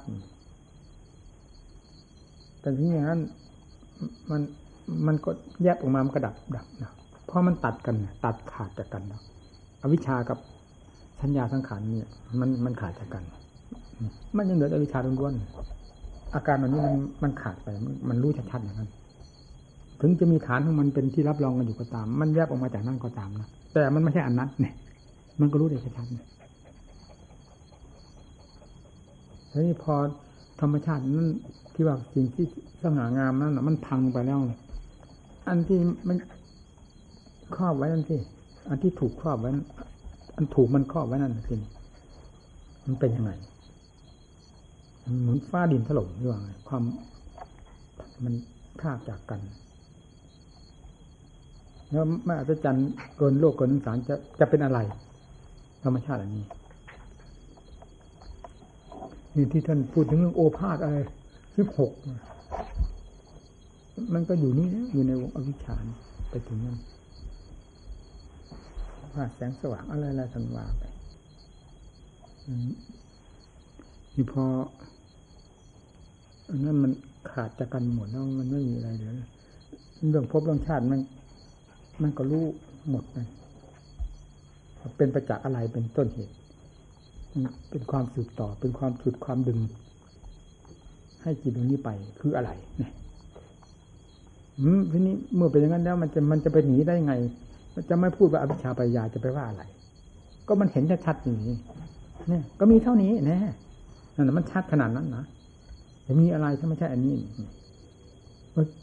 [2.60, 3.20] แต่ทีนี้นั้น
[4.30, 4.40] มัน
[5.06, 5.30] มันก็
[5.62, 6.90] แยกออกมามันก็ดับดับนะ
[7.26, 9.22] เพราะมันตัดกันตัดขาดจากกันแล้ว
[9.82, 10.38] อวิชากับ
[11.20, 12.08] สัญญาสังขารเนี่ย
[12.40, 13.24] มันมันขาดจากกัน
[14.36, 17.68] มันยังเหลือแต่วิชาล้วนๆอาการแบบนี้มันมันขาดไป
[18.08, 18.90] มันรู้ชัดๆอย่างนั้น
[20.00, 24.74] ถึงจะมีฐานของมันเป็นที่รับรองกันอยู่ก็ตาม มันแยกออกมาจากนั่นก็ตามนะแต่มันไม่ใช่อันนั้นเนี่ย
[25.40, 26.24] มันก็รู้ได้ชัดๆนี่ย
[29.52, 29.94] ทีนี้พอ
[30.60, 31.28] ธรรมชาตินั้น
[31.74, 32.46] ที่ว่าสิ่งที่
[32.82, 34.38] สง่างามนั้นมันพังไปแล้ว
[35.48, 35.78] อันที่
[36.08, 36.16] มัน
[37.56, 38.16] ครอบไว้นั่นสิ
[38.68, 39.50] อันที่ถูกครอบไว้
[40.36, 41.56] อันถูกมันครอบไว้นั่นสิ
[42.86, 43.30] มันเป็นยังไง
[45.20, 46.82] เหมือนฟ้าดินถล่มหรือว่าไงความ
[48.24, 48.34] มัน
[48.80, 49.40] พากจากกัน
[51.90, 52.76] แล้วไม่อาจจัน
[53.16, 54.78] เกินโลกเกินสารจะจะเป็นอะไร
[55.84, 56.44] ธรรมชาติอันนี้
[59.36, 60.98] นี่ที่ท่านพูดถึงเรื่องโอภาษอะไร
[61.56, 61.92] สิบหก
[64.14, 65.76] มันก็อยู่นี่อยู่ในวงอวิชชา
[66.30, 66.78] ไปถึงนั้น
[69.14, 70.82] ว่าแสงสว่างอะไรอะไรสันวาไป
[74.14, 74.44] นี่พอ
[76.50, 76.92] อันนั้นมัน
[77.30, 79.12] ขาดจากกันหมดแล้วมันไม่มีอะไรเหลือ
[80.10, 81.00] เรื่องพบเรื่องชาติมัน
[82.02, 82.44] มันก็รู้
[82.90, 83.26] หมดเลย
[84.96, 86.34] เป็นประจักษ์อะไรเป็นต้นเหตุ
[87.70, 89.58] เป็นความสืบต่อ เป็นความฉุดความดึง
[91.22, 91.90] ให้จิตตรงนี้ไป
[92.20, 92.92] คืออะไรเนี่ย
[94.92, 97.14] ทีนี้เมื่อเป็นอย่างนั้นแล้ว มันจะมันจะไปหนีได้ไง
[97.74, 99.62] มันจะไม่พูดว่าอภิชาปัญญาจะไปว่าอะไร
[100.48, 101.56] ก็มันเห็นชัดๆอย่างนี้
[102.28, 103.38] เนี่ย ก็มีเท่านี้แน่
[104.14, 105.24] นั่นมันชัดขนาดนั้นนะ
[106.10, 107.16] จะมีอะไรถ้าไม่ใช่อันนี้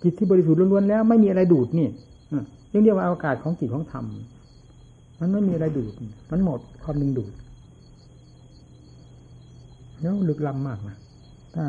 [0.03, 1.89] จิตที่บริสุทธิ์ล้วนๆแล้ว ไม่มีอะไรดูดนี่
[2.73, 4.05] ยังเรียกว่าอากาศของจิตของธรรม
[5.19, 5.93] มันไม่มีอะไรดูด
[6.31, 7.33] มันหมดความดึงดูด
[9.99, 10.97] แล้วลึกล้ำมากนะ
[11.55, 11.65] ถ้า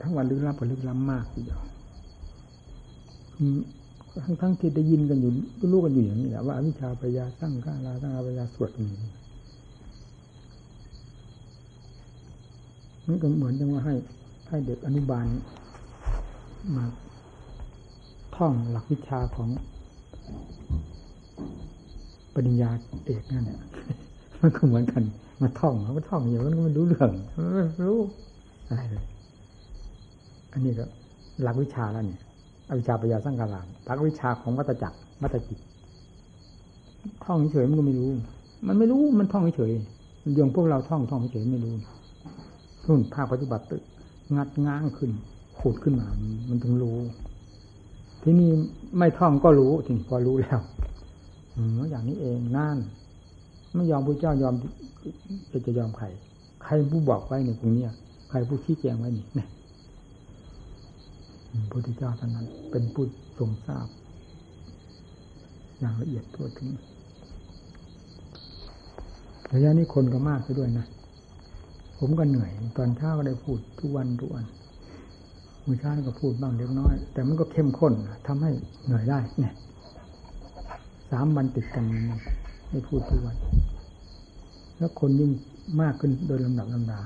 [0.00, 1.60] ทั้งวันลึกล้ำกว่าลึกล้ำมากทีเดียว
[4.24, 5.30] ทั้งทั้งที่ได้ยินกันอยู่
[5.72, 9.10] รู้กันอยู่อย่างนี้แหละว่าวิชาปยาสร้างข้าราสร้างอาปยาสวดนี้มัน
[13.22, 13.94] ก็เหมือนจะว่าให้
[14.48, 15.26] ให้เด็กอนุบาล
[16.76, 16.84] มา
[18.36, 19.48] ท่องหลักวิชาของ
[22.34, 22.70] ปริญญา
[23.04, 23.60] เอกนั่นเนี่ย
[24.40, 25.02] มันก็เหมือนกัน
[25.42, 27.10] มาท่องเขาก็ท่องอย่างนั้นก็ไม่รู้เรื่อง
[27.76, 28.00] ไม่รู้
[28.68, 29.04] อะไรเลย
[30.52, 30.84] อันนี้ก็
[31.42, 32.20] หลักวิชาแล้วเนี่ย
[32.68, 35.58] อวิชาปัญญาสร้างการาหลักวิชาของวัตจักรวัตจิต
[37.24, 38.08] ท่องเฉยมันก็ไม่รู้
[38.66, 39.70] มันไม่รู้มันท่องเฉย
[40.36, 41.74] อย่างพวกเราท่องท่องเฉยไม่รู้
[42.88, 43.64] ทุ่นภาคปฏิบัติ
[44.36, 45.10] งัดง้างขึ้น
[45.58, 46.08] ขูดขึ้นมา
[46.48, 46.98] มันถึงรู้
[48.22, 48.50] ที่นี่
[48.98, 50.60] ไม่ท่องก็รู้ทีนี้พอรู้แล้ว
[51.56, 52.78] อืมอย่างนี้เองนั่น
[53.74, 54.54] ไม่ยอมพระเจ้ายอม
[55.50, 56.06] จะจะยอมใคร
[56.64, 57.84] ใครผู้บอกไว้ในตรงนี้
[58.30, 59.48] ใครผู้ชี้แจงไว้นี่เนี่ย
[61.50, 63.04] พระพุทธเจ้าท่านนั้น เป็นผู้
[63.38, 63.86] ทรงทราบ
[65.78, 66.68] อย่างละเอียดทั่วถึง
[69.52, 70.86] ระยะนี้คนก็มากไปด้วยนะ
[71.98, 74.44] ผมก็เหนื่อย ตอนเช้าก็ได้พูดทุกวันทุกวัน
[75.64, 77.92] มือเช้าก็พูดบ้างเล็กน้อย แต่มันก็เข้มข้น
[78.26, 78.50] ทำให้
[78.84, 79.54] เหนื่อยได้เนี่ย
[81.10, 81.84] สามวันติดกัน
[82.70, 83.36] ได้พูดทุกวัน
[84.78, 85.30] แล้วคนยิ่ง
[85.80, 87.00] มากขึ้นโดยลำดับลำดา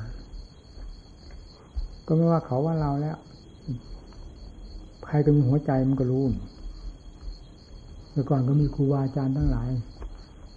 [2.07, 3.17] ก็ไม่ว่าเขาว่าเราแล้ว
[5.07, 6.25] ใครก็มีหัวใจมันก็รู้
[8.11, 9.71] เมื่อก่อนก็มีครูบาอาจารย์ทั้งหลาย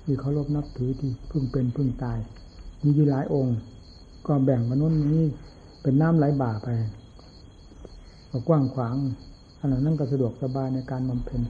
[0.03, 2.17] ที่เคารพนับถือที่พึ่งเป็นพึ่งตาย
[2.83, 3.57] มีอยู่หลายองค์
[4.27, 5.23] ก็แบ่งมนุษย์นี้
[5.81, 6.69] เป็นน้ำไหลบ่าไป
[8.31, 8.95] ก็กว้างขวาง
[9.59, 11.41] ขณะนั้นก็สะดวกสบายในการบำเพ็ญ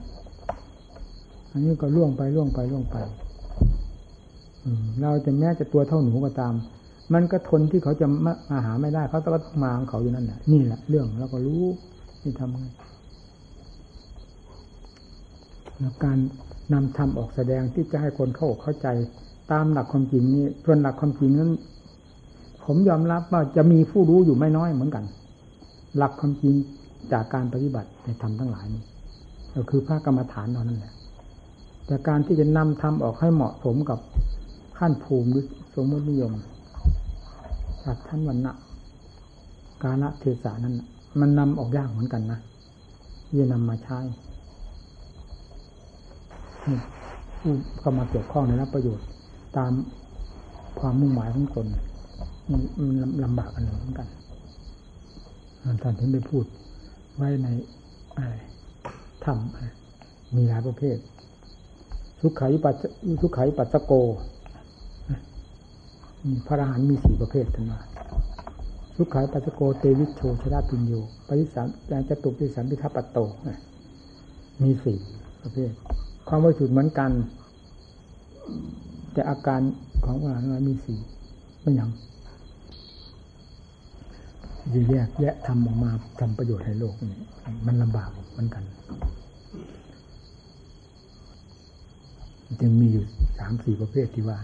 [1.52, 2.96] อันนี้ก็ล่วงไปล่วงไปล่วงไป
[5.00, 6.54] เราจะแม้จะตัวเท่าหนูก็ตาม
[7.14, 11.62] มันก็ทนที่เขาจะมาหาไม่ได้เขาต้องมาของเขาอยู่นั่นแหละนี่แหละเรื่องเราก็รู้
[12.22, 12.66] ที่ทำไง
[15.78, 16.18] แล้วการ
[16.72, 18.88] นำธรรมออกแสดงที่จะให้คนเข้าเข้าใจ
[19.52, 21.50] ตามหลักความจริงนี่ส่วนหลักความจริงนั้น
[22.66, 25.04] ผมยอมรับว่าจะมีผู้รู้อยู่ไม่น้อยเหมือนกัน
[25.96, 26.54] หลักความจริง
[27.12, 28.82] จากการปฏิบัติในธรรมทั้งหลายนี้
[29.54, 30.94] ก็คือพระกรรมฐานนั่นแหละ
[31.86, 33.98] แต่การที่จะนำธรรมออกให้เหมาะสมกับ
[34.78, 35.44] ขั้นภูมิหรือ
[35.74, 36.32] สมมตินิยม
[37.84, 38.52] สัตท่านวันณะ
[39.82, 40.74] กาลเทศานั้น
[41.20, 42.40] มันนำออกยากเหมือนกันนะ
[43.26, 43.98] ที่จะนำมาใช้
[47.40, 49.06] ผู้เข้ามาเกี่ยวข้องในรับประโยชน์
[49.56, 49.72] ตาม
[50.78, 51.66] ความมุ่งหมายของตน
[53.24, 54.08] ลำบากกันเหมือนกัน
[55.82, 56.44] ท่านถึงได้พูด
[57.16, 57.48] ไว้ใน
[58.16, 58.34] อะไร
[59.24, 59.38] ธรรม
[60.36, 60.96] มีหลายประเภท
[62.20, 62.74] สุขายิปัส
[63.20, 63.92] สุขายิปัสโก
[66.24, 67.82] มีพระอรหันต์มีสี่ประเภททั้งนั้น
[68.96, 70.92] สุขายปัสโกเตวิชโชชราปิญโย
[71.28, 73.18] ปริสามยานจตุปิสัมพิทัปโต
[74.62, 74.96] มีสี่
[75.42, 75.70] ประเภท
[76.28, 77.10] ความบริสุทธิ์เหมือนกัน
[79.12, 79.60] แต่อาการ
[80.04, 80.98] ของพระอรหันต์มีสี่
[81.62, 81.90] ไม่ยัง
[84.72, 85.90] แยกแยะทำออกมา
[86.20, 87.18] ทำประโยชน์ให้โลกนี่
[87.66, 88.64] มันลำบากเหมือนกัน
[92.60, 93.04] จึงมีอยู่
[93.38, 94.38] สามสี่ประเภทที่ว่า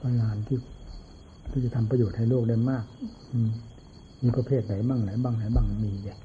[0.00, 0.58] พงานที่
[1.50, 2.84] ที่จะทำประโยชน์ให้โลกได้มาก
[4.22, 6.18] มีประเภทไหนบ้างไหนบ้างไหนบ้างมีเนี่ย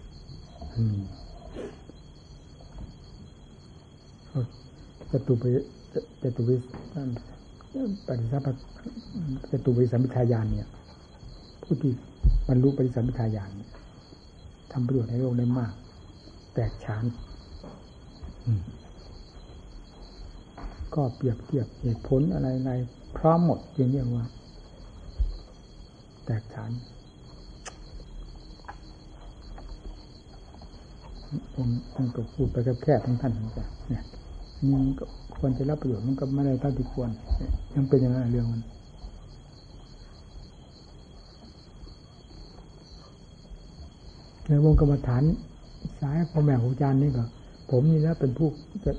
[0.77, 0.87] มี
[5.11, 5.49] จตุปิ
[6.21, 6.55] จตุปิ
[8.07, 8.47] ปฏิสัมพ
[9.51, 10.67] จตุปิสัมพิทายานเนี่ย
[11.63, 11.91] ผู้ที่
[12.47, 13.49] บรรลุปฏิสัมพิทายาน
[14.71, 15.73] ทำประโยชน์ให้โลกได้มาก
[16.53, 17.03] แตกฉาน
[20.95, 24.25] ก็เปรียบเทียบเหตุผลอะไรๆพร้อมหมดจึงเรียกว่า
[26.25, 26.71] แตกฉาน
[31.55, 34.03] ผมผมก็พูดไปแค่ทั้งท่านเทั้งแต่เนี่ย
[34.69, 35.05] นี่ก็
[35.39, 37.09] ควรจะรับประโยชน์มันก็ไม่ได้เท่าที่ควร
[37.73, 38.61] ยังเป็นอย่างนั้นเรื่องมัน
[44.49, 45.23] ในวงกรรมฐาน
[46.01, 47.23] สายพ่อแม่ครูจารย์นี่ก็
[47.69, 48.49] ผมนี่แล้วเป็นผู้
[48.85, 48.93] จะ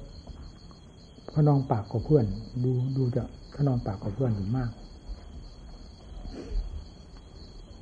[1.35, 2.25] ขนองปากกับเพื่อน
[2.65, 3.25] ดูดูจะ
[3.57, 4.71] ขนองปากกับเพื่อนอยู่มาก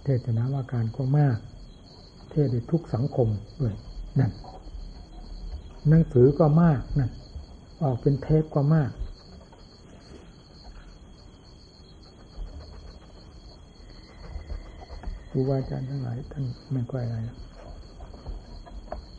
[0.05, 1.39] เทศนาว่าการก็มาก
[2.31, 3.29] เทศในทุกสังคม
[3.61, 3.75] ด้วย
[4.19, 4.31] นั่น
[5.89, 7.11] หนังสือก็มากนั่น
[7.83, 8.91] ออกเป็นเทปก็มาก
[15.31, 17.17] ครูบาอาจารย์ทั้งหลายท่านไม่ค่อยอะไร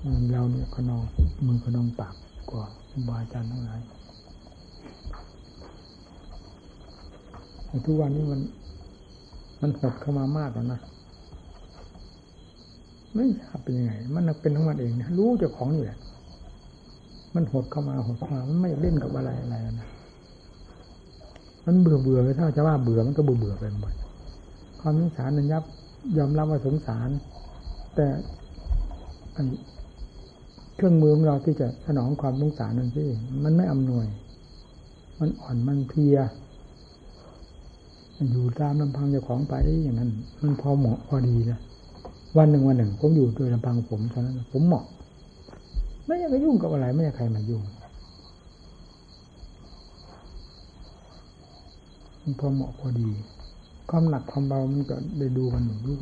[0.06, 1.04] เราเนี่ยขนอง
[1.48, 2.16] มือขนองปาก
[2.52, 2.66] กว่า
[3.08, 3.80] บาอาจารย์ทั้งหลาย
[7.86, 8.42] ทุกวันนี้มัน
[9.62, 10.80] มันหดเข้ามามากแล้วนะ
[13.14, 16.00] ไม่ทราบเป็นยังไง มันเป็นของมันเองนะรู้เจ้าของอยู่แหละ
[17.36, 19.88] มันหดเข้ามาหดเข้ามามันไม่เล่นกับอะไรอะไรนะ
[21.66, 23.94] มันเบื่อเบื่อเลยถ้าจะว่าเบื่อมันก็เบื่อเบื่อไปหมด
[24.80, 25.64] ความนิสารนัญญับ
[26.18, 27.10] ยอมรับว่าสงสาร
[27.96, 28.08] แต่
[29.34, 29.38] ไอ
[30.76, 33.04] เครื่องมือของเราที่จะสนองความสงสารนั่นสิ
[33.44, 34.06] มันไม่อำนวย
[35.20, 36.18] มันอ่อนมันเพลีย
[38.18, 39.54] มันอยู่ตามลำพังเจ้าของไป
[39.84, 40.12] อย่างนั้น
[40.42, 41.60] มันพอเหมาะพอดีนะ
[42.38, 44.86] วันหนึ่งวันหนึ่ง ผมอยู่โดยลำพังผมเท่านั้นผมเหมาะ
[46.06, 47.64] ไม่อยากจะยุ่งกับอะไร ไม่อยากใครมายุ่ง
[52.22, 53.10] มันพอเหมาะพอดี
[53.90, 56.02] ความหนักความเบามันก็ได้ดูกันหนึ่งรุ่น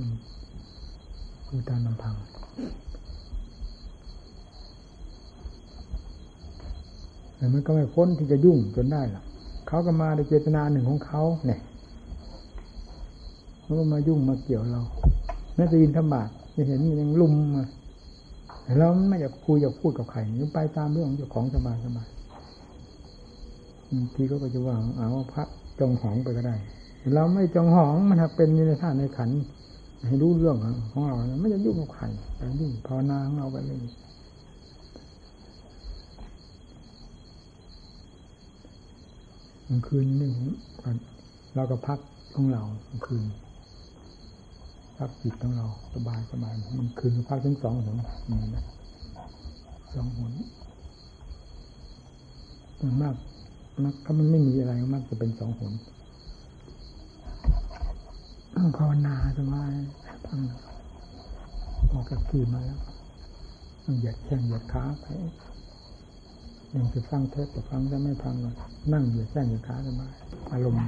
[1.49, 2.15] ดูตามลำพัง
[7.32, 9.23] แต่ มันก็ไม่พ้นที่จะยุ่งจนได้ล่ะ
[9.67, 11.59] เขาก็มาในเจตนาหนึ่งของเขาเนี่ย
[13.61, 14.83] เขาก็มายุ่งมาเกี่ยวเรา
[15.55, 16.21] แม้แต่ยินธรรมะ
[16.55, 17.63] จะเห็นมันยังลุมมา
[18.79, 22.07] เราไม่อยากคุยอยากพูดกับใครยังไปตามเรื่องของเจ้าของสบายสบาย
[23.89, 25.43] บางทีก็จะว่าเอาพระ
[25.79, 26.55] จองหองไปก็ได้
[27.15, 29.29] เราไม่จองหองมันเป็นในท่าในขัน
[30.05, 30.57] ให้รู้เรื่อง
[30.91, 32.05] ของเราไม่จะยุ่งกับใคร
[32.59, 33.77] ยุ่งภาวนาของเราไปเลย
[39.62, 40.31] กลางคืนนี่
[41.55, 41.99] เราก็พัก
[42.35, 43.23] ของเรากลางคืน
[44.97, 47.89] พักจิตของเราสบายสบายมันคืนพักถึงสองหน
[48.29, 48.65] นี่นะ
[49.95, 50.33] สองหน
[52.81, 53.15] มันมาก
[53.83, 55.73] มักถ้ามันไม่มีอะไรมากจะเป็นสองหน
[58.77, 59.71] ภาวนาสบาย
[60.25, 60.39] พัง
[61.91, 62.79] ออกจากที่มาแล้ว
[63.83, 65.05] ต้องเหยียดแข้งเหยียดขาไป
[66.75, 68.55] ยังจะฟังเทปแต่ฟังจะไม่ฟังเลย
[68.93, 70.11] นั่งเหยียดแข้งเหยียดขาสบาย
[70.51, 70.81] อารมณ์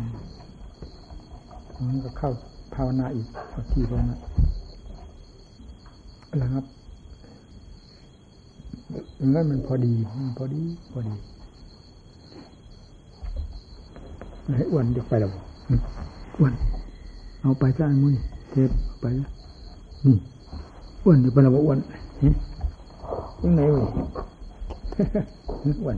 [1.87, 2.31] มันก็เข้า
[2.75, 4.19] ภาวนาอีกพอทีตรงนั้น
[6.39, 6.65] แล้วครับ
[9.33, 10.61] งั้นมันพอดีมันพอดี
[10.91, 11.15] พอดี
[14.57, 15.31] ให้อ้วนเด็กไปแล้ว
[16.37, 16.53] อ้วน
[17.41, 18.15] เอาไปจ้างมุ้ย
[18.51, 20.15] เทปเอาไปนี่
[21.03, 21.79] อ้วนเด็กไปแล้วอ้วน
[22.19, 22.33] เฮ้ย
[23.43, 23.83] ยังไงวะ
[25.87, 25.97] วัน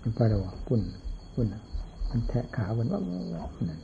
[0.00, 0.80] เด็กไปแล้วปุ่น
[1.34, 1.46] ปุ่น
[2.10, 3.78] มันแทะขาวันว่านั่น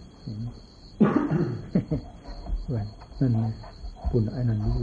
[2.74, 2.86] วัน
[3.20, 3.32] นั่น
[4.10, 4.74] ปุ่นไอ้นั่นยู่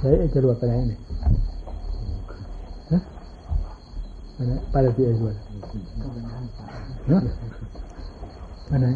[0.00, 1.00] เฮ้ยจรวดไปไหนเนี่ย
[2.92, 2.98] ฮะ
[4.34, 5.34] ไปไหนไปแล้วที่ไอ้จรวด
[7.08, 7.20] เนาะ
[8.68, 8.86] ไปไหน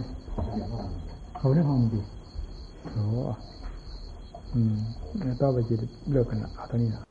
[1.37, 2.01] เขาได้ห้องดี
[2.93, 3.03] โอ้
[4.55, 4.77] อืม
[5.25, 5.75] แล้วต่อไปจะ
[6.13, 7.03] เลิกกันละเอาเท่านี้ละ